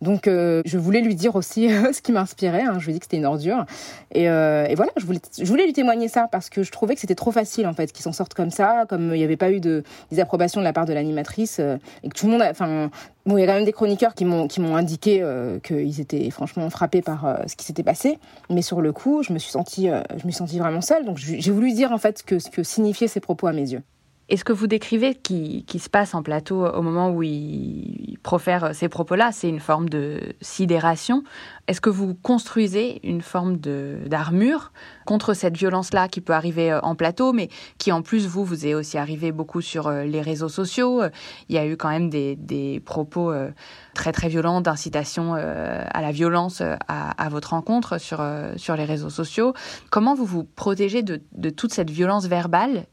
Donc 0.02 0.26
je 0.26 0.78
voulais 0.78 1.00
lui 1.00 1.14
dire 1.14 1.34
aussi 1.36 1.68
ce 1.92 2.00
qui 2.00 2.12
m'inspirait. 2.12 2.62
Hein. 2.62 2.78
Je 2.78 2.84
lui 2.84 2.92
ai 2.92 2.94
dit 2.94 3.00
que 3.00 3.06
c'était 3.06 3.16
une 3.16 3.26
ordure 3.26 3.64
et, 4.12 4.24
et 4.24 4.74
voilà 4.74 4.92
je 4.96 5.06
voulais 5.06 5.20
je 5.38 5.44
voulais 5.44 5.64
lui 5.64 5.72
témoigner 5.72 6.08
ça 6.08 6.28
parce 6.30 6.50
que 6.50 6.62
je 6.62 6.70
trouvais 6.70 6.96
c'était 7.00 7.14
trop 7.14 7.30
facile 7.30 7.66
en 7.66 7.72
fait 7.72 7.92
qu'ils 7.92 8.02
s'en 8.02 8.12
sortent 8.12 8.34
comme 8.34 8.50
ça, 8.50 8.84
comme 8.88 9.14
il 9.14 9.18
n'y 9.18 9.24
avait 9.24 9.36
pas 9.36 9.50
eu 9.50 9.60
de 9.60 9.82
désapprobation 10.10 10.60
de 10.60 10.64
la 10.64 10.72
part 10.72 10.86
de 10.86 10.92
l'animatrice 10.92 11.58
euh, 11.60 11.76
et 12.02 12.08
que 12.08 12.14
tout 12.14 12.26
le 12.26 12.32
monde, 12.32 12.42
enfin 12.42 12.90
bon, 13.26 13.36
il 13.36 13.40
y 13.40 13.44
a 13.44 13.46
quand 13.46 13.54
même 13.54 13.64
des 13.64 13.72
chroniqueurs 13.72 14.14
qui 14.14 14.24
m'ont 14.24 14.48
qui 14.48 14.60
m'ont 14.60 14.76
indiqué 14.76 15.20
euh, 15.22 15.58
qu'ils 15.60 16.00
étaient 16.00 16.30
franchement 16.30 16.68
frappés 16.70 17.02
par 17.02 17.26
euh, 17.26 17.36
ce 17.46 17.56
qui 17.56 17.64
s'était 17.64 17.82
passé, 17.82 18.18
mais 18.50 18.62
sur 18.62 18.80
le 18.80 18.92
coup, 18.92 19.22
je 19.22 19.32
me 19.32 19.38
suis 19.38 19.50
sentie 19.50 19.88
je 19.88 20.26
me 20.26 20.30
suis 20.30 20.38
sentie 20.38 20.58
vraiment 20.58 20.80
seule, 20.80 21.04
donc 21.04 21.18
j'ai 21.18 21.50
voulu 21.50 21.72
dire 21.72 21.92
en 21.92 21.98
fait 21.98 22.22
que 22.22 22.38
ce 22.38 22.50
que 22.50 22.62
signifiaient 22.62 23.08
ces 23.08 23.20
propos 23.20 23.46
à 23.46 23.52
mes 23.52 23.72
yeux. 23.72 23.82
Et 24.30 24.36
ce 24.36 24.44
que 24.44 24.52
vous 24.52 24.66
décrivez 24.66 25.14
qui, 25.14 25.64
qui, 25.64 25.78
se 25.78 25.88
passe 25.88 26.14
en 26.14 26.22
plateau 26.22 26.66
au 26.66 26.82
moment 26.82 27.10
où 27.10 27.22
il 27.22 28.18
profère 28.22 28.74
ces 28.74 28.90
propos-là, 28.90 29.32
c'est 29.32 29.48
une 29.48 29.60
forme 29.60 29.88
de 29.88 30.34
sidération. 30.42 31.22
Est-ce 31.66 31.80
que 31.80 31.88
vous 31.88 32.14
construisez 32.14 33.00
une 33.08 33.22
forme 33.22 33.56
d'armure 33.56 34.72
contre 35.06 35.32
cette 35.32 35.56
violence-là 35.56 36.08
qui 36.08 36.20
peut 36.20 36.34
arriver 36.34 36.70
euh, 36.70 36.80
en 36.80 36.94
plateau, 36.94 37.32
mais 37.32 37.48
qui 37.78 37.90
en 37.90 38.02
plus, 38.02 38.26
vous, 38.26 38.44
vous 38.44 38.66
est 38.66 38.74
aussi 38.74 38.98
arrivé 38.98 39.32
beaucoup 39.32 39.62
sur 39.62 39.86
euh, 39.86 40.04
les 40.04 40.20
réseaux 40.20 40.50
sociaux? 40.50 41.02
Il 41.48 41.54
y 41.54 41.58
a 41.58 41.66
eu 41.66 41.78
quand 41.78 41.88
même 41.88 42.10
des, 42.10 42.36
des 42.36 42.80
propos 42.80 43.32
euh, 43.32 43.50
très 43.94 44.12
très 44.12 44.28
violents 44.28 44.60
d'incitation 44.60 45.34
à 45.34 46.00
la 46.02 46.12
violence 46.12 46.60
à, 46.60 46.76
à, 47.10 47.28
votre 47.28 47.50
rencontre 47.50 47.98
sur, 47.98 48.24
sur 48.56 48.76
les 48.76 48.84
réseaux 48.84 49.10
sociaux. 49.10 49.54
Comment 49.90 50.14
vous 50.14 50.24
vous 50.24 50.44
protégez 50.44 51.02
de, 51.02 51.20
de 51.32 51.50
toute 51.50 51.72
cette 51.72 51.90
violence 51.90 52.26
verbale 52.26 52.86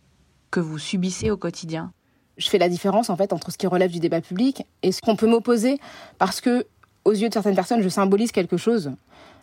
que 0.55 0.61
vous 0.61 0.79
subissez 0.79 1.31
au 1.31 1.35
quotidien 1.35 1.91
Je 2.37 2.47
fais 2.47 2.57
la 2.57 2.69
différence 2.69 3.09
en 3.09 3.17
fait 3.17 3.33
entre 3.33 3.51
ce 3.51 3.57
qui 3.57 3.67
relève 3.67 3.91
du 3.91 3.99
débat 3.99 4.21
public 4.21 4.65
et 4.83 4.93
ce 4.93 5.01
qu'on 5.01 5.17
peut 5.17 5.27
m'opposer 5.27 5.79
parce 6.17 6.39
que 6.39 6.65
aux 7.03 7.11
yeux 7.11 7.27
de 7.27 7.33
certaines 7.33 7.55
personnes, 7.55 7.81
je 7.81 7.89
symbolise 7.89 8.31
quelque 8.31 8.55
chose. 8.55 8.93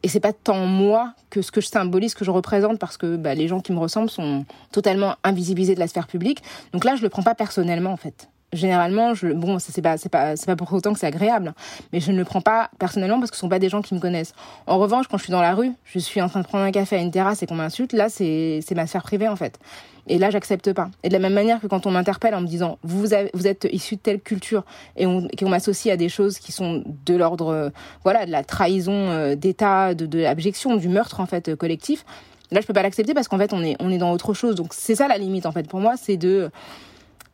Et 0.02 0.08
c'est 0.08 0.20
pas 0.20 0.32
tant 0.32 0.66
moi 0.66 1.12
que 1.28 1.42
ce 1.42 1.52
que 1.52 1.60
je 1.60 1.68
symbolise, 1.68 2.14
que 2.14 2.24
je 2.24 2.30
représente, 2.30 2.78
parce 2.80 2.96
que 2.96 3.16
bah, 3.16 3.34
les 3.34 3.46
gens 3.46 3.60
qui 3.60 3.72
me 3.72 3.78
ressemblent 3.78 4.10
sont 4.10 4.44
totalement 4.72 5.14
invisibilisés 5.22 5.74
de 5.74 5.80
la 5.80 5.86
sphère 5.86 6.08
publique. 6.08 6.42
Donc 6.72 6.84
là, 6.84 6.96
je 6.96 7.02
le 7.02 7.08
prends 7.08 7.22
pas 7.22 7.36
personnellement, 7.36 7.92
en 7.92 7.96
fait 7.96 8.28
généralement, 8.52 9.14
je, 9.14 9.28
bon, 9.28 9.58
c'est 9.58 9.82
pas, 9.82 9.96
c'est 9.96 10.08
pas, 10.08 10.36
c'est 10.36 10.46
pas 10.46 10.56
pour 10.56 10.72
autant 10.72 10.92
que 10.92 10.98
c'est 10.98 11.06
agréable, 11.06 11.54
mais 11.92 12.00
je 12.00 12.12
ne 12.12 12.18
le 12.18 12.24
prends 12.24 12.40
pas 12.40 12.70
personnellement 12.78 13.18
parce 13.18 13.30
que 13.30 13.36
ce 13.36 13.40
sont 13.40 13.48
pas 13.48 13.58
des 13.58 13.68
gens 13.68 13.82
qui 13.82 13.94
me 13.94 14.00
connaissent. 14.00 14.34
En 14.66 14.78
revanche, 14.78 15.06
quand 15.08 15.16
je 15.16 15.24
suis 15.24 15.32
dans 15.32 15.40
la 15.40 15.54
rue, 15.54 15.72
je 15.84 15.98
suis 15.98 16.20
en 16.20 16.28
train 16.28 16.40
de 16.40 16.46
prendre 16.46 16.64
un 16.64 16.70
café 16.70 16.96
à 16.96 17.00
une 17.00 17.10
terrasse 17.10 17.42
et 17.42 17.46
qu'on 17.46 17.54
m'insulte, 17.54 17.92
là, 17.92 18.08
c'est, 18.08 18.60
c'est 18.66 18.74
ma 18.74 18.86
sphère 18.86 19.02
privée, 19.02 19.28
en 19.28 19.36
fait. 19.36 19.58
Et 20.08 20.18
là, 20.18 20.30
j'accepte 20.30 20.72
pas. 20.72 20.90
Et 21.04 21.08
de 21.08 21.12
la 21.12 21.20
même 21.20 21.32
manière 21.32 21.60
que 21.60 21.66
quand 21.68 21.86
on 21.86 21.92
m'interpelle 21.92 22.34
en 22.34 22.40
me 22.40 22.46
disant, 22.46 22.78
vous, 22.82 23.14
avez, 23.14 23.30
vous 23.34 23.46
êtes 23.46 23.68
issu 23.72 23.96
de 23.96 24.00
telle 24.00 24.20
culture 24.20 24.64
et 24.96 25.06
on, 25.06 25.28
qu'on 25.28 25.48
m'associe 25.48 25.92
à 25.92 25.96
des 25.96 26.08
choses 26.08 26.38
qui 26.38 26.50
sont 26.50 26.82
de 27.06 27.14
l'ordre, 27.14 27.48
euh, 27.48 27.70
voilà, 28.02 28.26
de 28.26 28.32
la 28.32 28.42
trahison 28.42 28.92
euh, 28.92 29.36
d'État, 29.36 29.94
de, 29.94 30.06
de 30.06 30.18
l'abjection, 30.18 30.76
du 30.76 30.88
meurtre, 30.88 31.20
en 31.20 31.26
fait, 31.26 31.54
collectif. 31.54 32.04
Là, 32.50 32.60
je 32.60 32.66
peux 32.66 32.74
pas 32.74 32.82
l'accepter 32.82 33.14
parce 33.14 33.28
qu'en 33.28 33.38
fait, 33.38 33.52
on 33.52 33.62
est, 33.62 33.76
on 33.80 33.90
est 33.90 33.98
dans 33.98 34.12
autre 34.12 34.34
chose. 34.34 34.56
Donc, 34.56 34.74
c'est 34.74 34.96
ça 34.96 35.08
la 35.08 35.18
limite, 35.18 35.46
en 35.46 35.52
fait, 35.52 35.68
pour 35.68 35.80
moi, 35.80 35.94
c'est 35.96 36.16
de, 36.16 36.50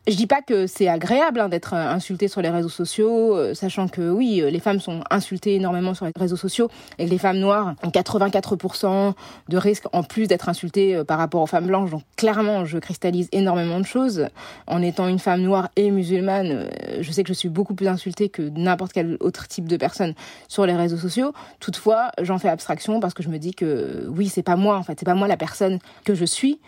je 0.08 0.16
dis 0.16 0.26
pas 0.26 0.40
que 0.40 0.66
c'est 0.66 0.88
agréable 0.88 1.40
hein, 1.40 1.48
d'être 1.48 1.74
insulté 1.74 2.28
sur 2.28 2.40
les 2.40 2.48
réseaux 2.48 2.68
sociaux, 2.68 3.36
euh, 3.36 3.54
sachant 3.54 3.88
que 3.88 4.10
oui, 4.10 4.40
euh, 4.40 4.50
les 4.50 4.60
femmes 4.60 4.80
sont 4.80 5.02
insultées 5.10 5.54
énormément 5.54 5.92
sur 5.92 6.06
les 6.06 6.12
réseaux 6.16 6.36
sociaux 6.36 6.70
et 6.98 7.04
que 7.04 7.10
les 7.10 7.18
femmes 7.18 7.38
noires 7.38 7.74
ont 7.82 7.90
84% 7.90 9.12
de 9.48 9.56
risque 9.58 9.84
en 9.92 10.02
plus 10.02 10.26
d'être 10.26 10.48
insultées 10.48 10.96
euh, 10.96 11.04
par 11.04 11.18
rapport 11.18 11.42
aux 11.42 11.46
femmes 11.46 11.66
blanches. 11.66 11.90
Donc 11.90 12.02
clairement, 12.16 12.64
je 12.64 12.78
cristallise 12.78 13.28
énormément 13.32 13.80
de 13.80 13.84
choses. 13.84 14.28
En 14.66 14.80
étant 14.80 15.08
une 15.08 15.18
femme 15.18 15.42
noire 15.42 15.68
et 15.76 15.90
musulmane, 15.90 16.70
je 17.00 17.12
sais 17.12 17.22
que 17.22 17.28
je 17.28 17.34
suis 17.34 17.48
beaucoup 17.50 17.74
plus 17.74 17.88
insultée 17.88 18.30
que 18.30 18.42
n'importe 18.42 18.92
quel 18.92 19.18
autre 19.20 19.46
type 19.46 19.68
de 19.68 19.76
personne 19.76 20.14
sur 20.48 20.64
les 20.64 20.74
réseaux 20.74 20.96
sociaux. 20.96 21.32
Toutefois, 21.60 22.12
j'en 22.22 22.38
fais 22.38 22.48
abstraction 22.48 23.00
parce 23.00 23.14
que 23.14 23.22
je 23.22 23.28
me 23.28 23.38
dis 23.38 23.54
que 23.54 24.06
oui, 24.08 24.28
c'est 24.28 24.42
pas 24.42 24.56
moi 24.56 24.76
en 24.78 24.82
fait, 24.82 24.98
c'est 24.98 25.06
pas 25.06 25.14
moi 25.14 25.28
la 25.28 25.36
personne 25.36 25.78
que 26.04 26.14
je 26.14 26.24
suis 26.24 26.60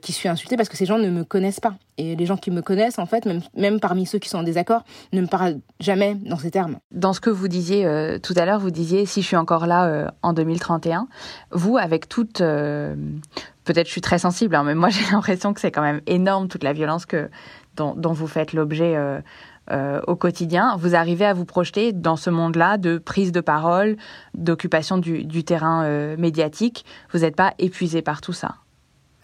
qui 0.00 0.12
suis 0.12 0.28
insultée 0.28 0.56
parce 0.56 0.68
que 0.68 0.76
ces 0.76 0.86
gens 0.86 0.98
ne 0.98 1.10
me 1.10 1.24
connaissent 1.24 1.60
pas. 1.60 1.74
Et 1.96 2.16
les 2.16 2.26
gens 2.26 2.36
qui 2.36 2.50
me 2.50 2.60
connaissent, 2.60 2.83
en 2.98 3.06
fait, 3.06 3.26
même, 3.26 3.40
même 3.56 3.80
parmi 3.80 4.06
ceux 4.06 4.18
qui 4.18 4.28
sont 4.28 4.38
en 4.38 4.42
désaccord, 4.42 4.84
ne 5.12 5.20
me 5.20 5.26
parlent 5.26 5.58
jamais 5.80 6.14
dans 6.14 6.36
ces 6.36 6.50
termes. 6.50 6.78
Dans 6.90 7.12
ce 7.12 7.20
que 7.20 7.30
vous 7.30 7.48
disiez 7.48 7.86
euh, 7.86 8.18
tout 8.18 8.34
à 8.36 8.44
l'heure, 8.44 8.60
vous 8.60 8.70
disiez 8.70 9.06
si 9.06 9.22
je 9.22 9.26
suis 9.26 9.36
encore 9.36 9.66
là 9.66 9.86
euh, 9.86 10.08
en 10.22 10.32
2031, 10.32 11.08
vous, 11.50 11.76
avec 11.76 12.08
toute... 12.08 12.40
Euh, 12.40 12.94
peut-être 13.64 13.86
je 13.86 13.92
suis 13.92 14.00
très 14.00 14.18
sensible, 14.18 14.54
hein, 14.54 14.64
mais 14.64 14.74
moi 14.74 14.88
j'ai 14.90 15.04
l'impression 15.10 15.52
que 15.52 15.60
c'est 15.60 15.70
quand 15.70 15.82
même 15.82 16.00
énorme 16.06 16.48
toute 16.48 16.64
la 16.64 16.72
violence 16.72 17.06
que, 17.06 17.30
dont, 17.76 17.94
dont 17.96 18.12
vous 18.12 18.26
faites 18.26 18.52
l'objet 18.52 18.96
au 20.06 20.16
quotidien. 20.16 20.76
Vous 20.76 20.94
arrivez 20.94 21.24
à 21.24 21.32
vous 21.32 21.46
projeter 21.46 21.92
dans 21.92 22.16
ce 22.16 22.28
monde-là 22.28 22.76
de 22.76 22.98
prise 22.98 23.32
de 23.32 23.40
parole, 23.40 23.96
d'occupation 24.34 24.98
du, 24.98 25.24
du, 25.24 25.42
terrain 25.42 26.16
médiatique. 26.16 26.84
Vous 27.12 27.20
n'êtes 27.20 27.36
pas 27.36 27.54
épuisé 27.58 28.02
par 28.02 28.20
tout 28.20 28.34
ça? 28.34 28.56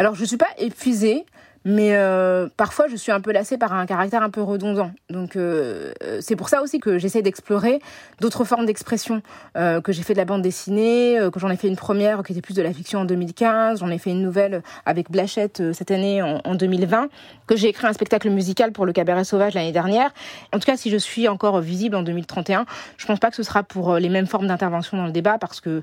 Alors 0.00 0.14
je 0.14 0.24
suis 0.24 0.38
pas 0.38 0.48
épuisée, 0.56 1.26
mais 1.64 1.94
euh, 1.94 2.48
parfois 2.56 2.86
je 2.88 2.96
suis 2.96 3.12
un 3.12 3.20
peu 3.20 3.32
lassée 3.32 3.58
par 3.58 3.72
un 3.72 3.86
caractère 3.86 4.22
un 4.22 4.30
peu 4.30 4.42
redondant. 4.42 4.90
Donc 5.10 5.36
euh, 5.36 5.92
c'est 6.20 6.36
pour 6.36 6.48
ça 6.48 6.62
aussi 6.62 6.80
que 6.80 6.98
j'essaie 6.98 7.22
d'explorer 7.22 7.80
d'autres 8.20 8.44
formes 8.44 8.66
d'expression. 8.66 9.22
Euh, 9.56 9.80
que 9.80 9.92
j'ai 9.92 10.02
fait 10.02 10.14
de 10.14 10.18
la 10.18 10.24
bande 10.24 10.42
dessinée, 10.42 11.18
que 11.32 11.40
j'en 11.40 11.50
ai 11.50 11.56
fait 11.56 11.68
une 11.68 11.76
première 11.76 12.22
qui 12.22 12.32
était 12.32 12.40
plus 12.40 12.54
de 12.54 12.62
la 12.62 12.72
fiction 12.72 13.00
en 13.00 13.04
2015, 13.04 13.80
j'en 13.80 13.90
ai 13.90 13.98
fait 13.98 14.10
une 14.10 14.22
nouvelle 14.22 14.62
avec 14.86 15.10
Blachette 15.10 15.72
cette 15.72 15.90
année 15.90 16.22
en, 16.22 16.40
en 16.44 16.54
2020, 16.54 17.08
que 17.46 17.56
j'ai 17.56 17.68
écrit 17.68 17.86
un 17.86 17.92
spectacle 17.92 18.30
musical 18.30 18.72
pour 18.72 18.86
le 18.86 18.92
Cabaret 18.92 19.24
Sauvage 19.24 19.54
l'année 19.54 19.72
dernière. 19.72 20.10
En 20.52 20.58
tout 20.58 20.66
cas, 20.66 20.76
si 20.76 20.90
je 20.90 20.96
suis 20.96 21.28
encore 21.28 21.60
visible 21.60 21.96
en 21.96 22.02
2031, 22.02 22.64
je 22.96 23.06
pense 23.06 23.18
pas 23.18 23.30
que 23.30 23.36
ce 23.36 23.42
sera 23.42 23.62
pour 23.62 23.96
les 23.96 24.08
mêmes 24.08 24.26
formes 24.26 24.46
d'intervention 24.46 24.96
dans 24.96 25.06
le 25.06 25.12
débat 25.12 25.38
parce 25.38 25.60
que 25.60 25.80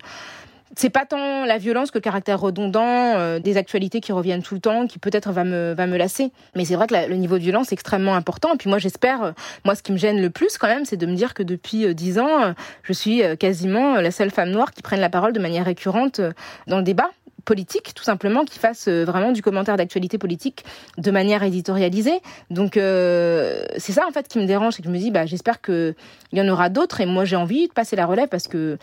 c'est 0.78 0.92
pas 0.92 1.06
tant 1.06 1.44
la 1.44 1.58
violence 1.58 1.90
que 1.90 1.98
le 1.98 2.04
caractère 2.04 2.40
redondant 2.40 2.86
euh, 2.86 3.40
des 3.40 3.58
actualités 3.58 4.00
qui 4.00 4.12
reviennent 4.12 4.44
tout 4.44 4.54
le 4.54 4.62
temps 4.62 4.86
qui 4.86 5.00
peut-être 5.00 5.32
va 5.32 5.44
me 5.44 5.74
va 5.74 5.88
me 5.88 5.98
lasser. 5.98 6.32
Mais 6.56 6.66
c'est 6.66 6.76
vrai 6.76 6.86
que 6.86 6.94
le 6.94 7.16
niveau 7.16 7.38
de 7.40 7.44
violence 7.44 7.72
est 7.72 7.74
extrêmement 7.74 8.14
important. 8.14 8.54
Et 8.54 8.58
puis 8.58 8.70
moi 8.70 8.78
j'espère 8.78 9.24
euh, 9.24 9.32
moi 9.66 9.74
ce 9.74 9.82
qui 9.82 9.92
me 9.92 9.98
gêne 9.98 10.22
le 10.22 10.30
plus 10.30 10.58
quand 10.60 10.68
même 10.68 10.86
c'est 10.86 10.96
de 10.96 11.08
me 11.08 11.16
dire 11.16 11.34
que 11.34 11.42
depuis 11.42 11.86
euh, 11.86 11.94
dix 11.94 12.20
ans 12.20 12.54
je 12.84 12.94
suis 12.94 13.24
quasiment 13.40 13.96
la 13.96 14.12
seule 14.12 14.30
femme 14.30 14.52
noire 14.52 14.72
qui 14.72 14.84
prenne 14.84 15.00
la 15.00 15.10
parole 15.10 15.34
de 15.34 15.40
manière 15.40 15.66
récurrente 15.66 16.22
dans 16.68 16.78
le 16.78 16.84
débat 16.84 17.10
politique, 17.46 17.94
tout 17.96 18.04
simplement, 18.04 18.44
qui 18.44 18.60
fasse 18.60 18.90
vraiment 18.90 19.32
du 19.32 19.42
commentaire 19.42 19.78
d'actualité 19.78 20.18
politique 20.18 20.66
de 20.98 21.12
manière 21.12 21.44
éditorialisée. 21.44 22.20
Donc 22.52 22.74
c'est 22.74 23.92
ça 23.94 24.06
en 24.08 24.12
fait 24.12 24.28
qui 24.28 24.38
me 24.38 24.46
dérange, 24.46 24.76
c'est 24.76 24.84
que 24.84 24.90
je 24.90 24.94
me 24.94 25.00
dis 25.00 25.12
bah 25.12 25.26
j'espère 25.26 25.62
que 25.62 25.96
il 26.32 26.38
y 26.38 26.42
en 26.42 26.48
aura 26.48 26.70
d'autres. 26.70 27.02
Et 27.02 27.06
moi 27.06 27.26
j'ai 27.26 27.36
envie 27.36 27.68
de 27.68 27.74
passer 27.74 27.96
la 27.96 28.06
relève 28.06 28.28
parce 28.28 28.48
que 28.48 28.78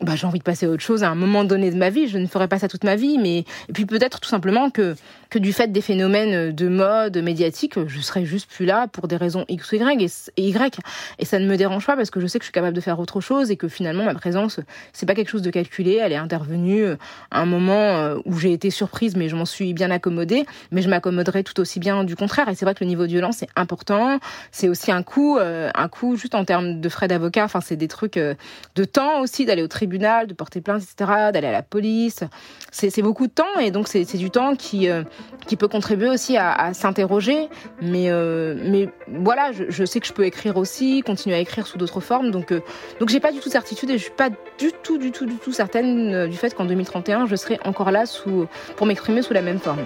bah, 0.00 0.16
j'ai 0.16 0.26
envie 0.26 0.38
de 0.38 0.44
passer 0.44 0.66
à 0.66 0.70
autre 0.70 0.82
chose 0.82 1.02
à 1.02 1.10
un 1.10 1.14
moment 1.14 1.44
donné 1.44 1.70
de 1.70 1.76
ma 1.76 1.90
vie. 1.90 2.08
Je 2.08 2.18
ne 2.18 2.26
ferai 2.26 2.48
pas 2.48 2.58
ça 2.58 2.68
toute 2.68 2.84
ma 2.84 2.96
vie, 2.96 3.18
mais 3.18 3.44
puis 3.74 3.84
peut-être 3.84 4.20
tout 4.20 4.28
simplement 4.28 4.70
que 4.70 4.96
que 5.30 5.38
du 5.38 5.52
fait 5.52 5.72
des 5.72 5.80
phénomènes 5.80 6.52
de 6.52 6.68
mode 6.68 7.16
médiatique, 7.18 7.74
je 7.86 8.00
serai 8.00 8.24
juste 8.24 8.50
plus 8.50 8.66
là 8.66 8.88
pour 8.88 9.08
des 9.08 9.16
raisons 9.16 9.44
X 9.48 9.72
ou 9.72 9.76
Y 9.76 10.02
et, 10.36 10.48
Y. 10.48 10.78
Et 11.18 11.24
ça 11.24 11.38
ne 11.38 11.46
me 11.46 11.56
dérange 11.56 11.86
pas 11.86 11.96
parce 11.96 12.10
que 12.10 12.20
je 12.20 12.26
sais 12.26 12.38
que 12.38 12.44
je 12.44 12.48
suis 12.48 12.52
capable 12.52 12.74
de 12.74 12.80
faire 12.80 12.98
autre 12.98 13.20
chose 13.20 13.50
et 13.50 13.56
que 13.56 13.68
finalement 13.68 14.04
ma 14.04 14.14
présence 14.14 14.60
c'est 14.92 15.06
pas 15.06 15.14
quelque 15.14 15.30
chose 15.30 15.42
de 15.42 15.50
calculé. 15.50 15.94
Elle 15.94 16.12
est 16.12 16.16
intervenue 16.16 16.84
à 17.30 17.40
un 17.40 17.46
moment 17.46 17.72
euh, 17.72 18.18
où 18.24 18.38
j'ai 18.38 18.52
été 18.52 18.70
surprise, 18.70 19.16
mais 19.16 19.28
je 19.28 19.36
m'en 19.36 19.44
suis 19.44 19.72
bien 19.74 19.90
accommodée. 19.90 20.44
Mais 20.70 20.82
je 20.82 20.88
m'accommoderai 20.88 21.44
tout 21.44 21.58
aussi 21.60 21.80
bien 21.80 22.04
du 22.04 22.16
contraire. 22.16 22.48
Et 22.48 22.54
c'est 22.54 22.64
vrai 22.64 22.74
que 22.74 22.84
le 22.84 22.88
niveau 22.88 23.02
de 23.02 23.12
violence 23.12 23.42
est 23.42 23.48
important. 23.56 24.18
C'est 24.52 24.68
aussi 24.68 24.92
un 24.92 25.02
coût, 25.02 25.38
euh, 25.38 25.70
un 25.74 25.88
coût 25.88 26.16
juste 26.16 26.34
en 26.34 26.44
termes 26.44 26.80
de 26.80 26.88
frais 26.88 27.08
d'avocat. 27.08 27.44
Enfin, 27.44 27.60
c'est 27.60 27.76
des 27.76 27.88
trucs 27.88 28.16
euh, 28.16 28.34
de 28.74 28.84
temps 28.84 29.20
aussi 29.20 29.44
d'aller 29.44 29.62
au 29.62 29.68
tribunal 29.68 30.26
de 30.26 30.34
porter 30.34 30.60
plainte, 30.60 30.82
etc., 30.82 31.30
d'aller 31.32 31.48
à 31.48 31.52
la 31.52 31.62
police. 31.62 32.20
C'est 32.72 33.02
beaucoup 33.02 33.26
de 33.26 33.32
temps 33.32 33.58
et 33.60 33.70
donc 33.70 33.88
c'est 33.88 34.16
du 34.16 34.30
temps 34.30 34.54
qui, 34.54 34.88
euh, 34.88 35.02
qui 35.46 35.56
peut 35.56 35.68
contribuer 35.68 36.08
aussi 36.08 36.36
à, 36.36 36.72
s'interroger. 36.74 37.48
Mais, 37.82 38.10
euh, 38.10 38.54
mais 38.64 38.88
voilà, 39.08 39.50
je, 39.52 39.84
sais 39.84 40.00
que 40.00 40.06
je 40.06 40.12
peux 40.12 40.24
écrire 40.24 40.56
aussi, 40.56 41.02
continuer 41.02 41.36
à 41.36 41.40
écrire 41.40 41.66
sous 41.66 41.78
d'autres 41.78 42.00
formes. 42.00 42.30
Donc, 42.30 42.52
euh, 42.52 42.60
donc 42.98 43.08
j'ai 43.08 43.20
pas 43.20 43.32
du 43.32 43.40
tout 43.40 43.50
certitude 43.50 43.90
et 43.90 43.98
je 43.98 44.04
suis 44.04 44.12
pas 44.12 44.30
du 44.30 44.72
tout, 44.82 44.98
du 44.98 45.12
tout, 45.12 45.26
du 45.26 45.36
tout 45.36 45.52
certaine 45.52 46.28
du 46.28 46.36
fait 46.36 46.54
qu'en 46.54 46.64
2031, 46.64 47.26
je 47.26 47.36
serai 47.36 47.58
encore 47.64 47.90
là 47.90 48.04
pour 48.76 48.86
m'exprimer 48.86 49.22
sous 49.22 49.34
la 49.34 49.42
même 49.42 49.58
forme. 49.58 49.80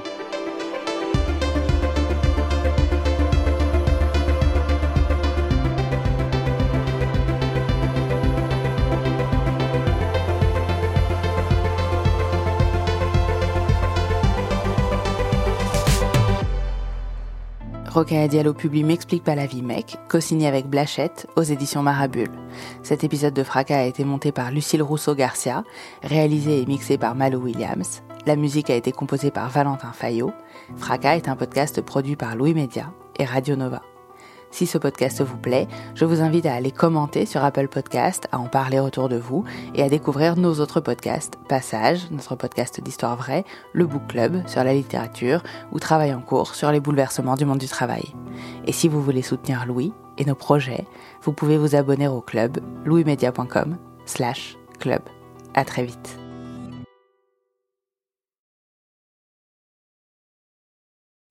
Rokhaya 17.95 18.27
Diallo 18.27 18.55
publie 18.55 18.83
M'explique 18.83 19.23
pas 19.23 19.37
la 19.37 19.47
vie 19.47 19.63
mec, 19.63 19.99
co-signé 20.09 20.49
avec 20.49 20.67
Blachette 20.67 21.29
aux 21.37 21.45
éditions 21.45 21.85
Marabule. 21.85 22.33
Cet 22.83 23.05
épisode 23.05 23.35
de 23.35 23.45
Fracas 23.45 23.79
a 23.79 23.85
été 23.85 24.05
monté 24.05 24.33
par 24.33 24.51
Lucille 24.51 24.83
Rousseau-Garcia, 24.83 25.63
réalisé 26.03 26.61
et 26.61 26.67
mixé 26.67 26.99
par 26.99 27.15
Malo 27.15 27.39
Williams. 27.39 28.03
La 28.27 28.35
musique 28.35 28.69
a 28.69 28.75
été 28.75 28.91
composée 28.91 29.31
par 29.31 29.49
Valentin 29.49 29.93
Fayot. 29.93 30.33
Fracas 30.77 31.15
est 31.15 31.29
un 31.29 31.37
podcast 31.37 31.83
produit 31.83 32.17
par 32.17 32.35
Louis 32.35 32.53
Média 32.53 32.93
et 33.21 33.25
Radio 33.25 33.55
Nova. 33.55 33.81
Si 34.55 34.69
ce 34.69 34.79
podcast 34.79 35.21
vous 35.21 35.37
plaît, 35.37 35.67
je 35.97 36.05
vous 36.05 36.21
invite 36.21 36.47
à 36.47 36.55
aller 36.55 36.71
commenter 36.71 37.27
sur 37.27 37.43
Apple 37.43 37.67
Podcast, 37.67 38.29
à 38.31 38.39
en 38.39 38.47
parler 38.47 38.79
autour 38.79 39.09
de 39.09 39.17
vous 39.17 39.45
et 39.75 39.83
à 39.83 39.89
découvrir 39.89 40.37
nos 40.37 40.61
autres 40.61 40.81
podcasts, 40.81 41.35
Passage, 41.49 42.09
notre 42.13 42.37
podcast 42.37 42.81
d'histoire 42.81 43.17
vraie, 43.17 43.45
le 43.73 43.85
Book 43.85 44.07
Club 44.07 44.47
sur 44.47 44.63
la 44.63 44.73
littérature 44.73 45.43
ou 45.73 45.81
Travail 45.81 46.15
en 46.15 46.21
cours 46.21 46.55
sur 46.55 46.71
les 46.71 46.79
bouleversements 46.79 47.35
du 47.35 47.45
monde 47.45 47.59
du 47.59 47.67
travail. 47.67 48.15
Et 48.65 48.71
si 48.71 48.87
vous 48.87 49.03
voulez 49.03 49.23
soutenir 49.23 49.67
Louis 49.67 49.93
et 50.19 50.25
nos 50.25 50.37
projets, 50.37 50.85
vous 51.23 51.33
pouvez 51.33 51.59
vous 51.59 51.75
abonner 51.75 52.07
au 52.07 52.21
club 52.21 52.59
louismedia.com 52.85 53.77
slash 54.07 54.57
club. 54.79 55.03
À 55.55 55.65
très 55.65 55.83
vite. 55.83 56.17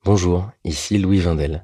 Bonjour, 0.03 0.49
ici 0.65 0.97
Louis 0.97 1.19
Vindel. 1.19 1.63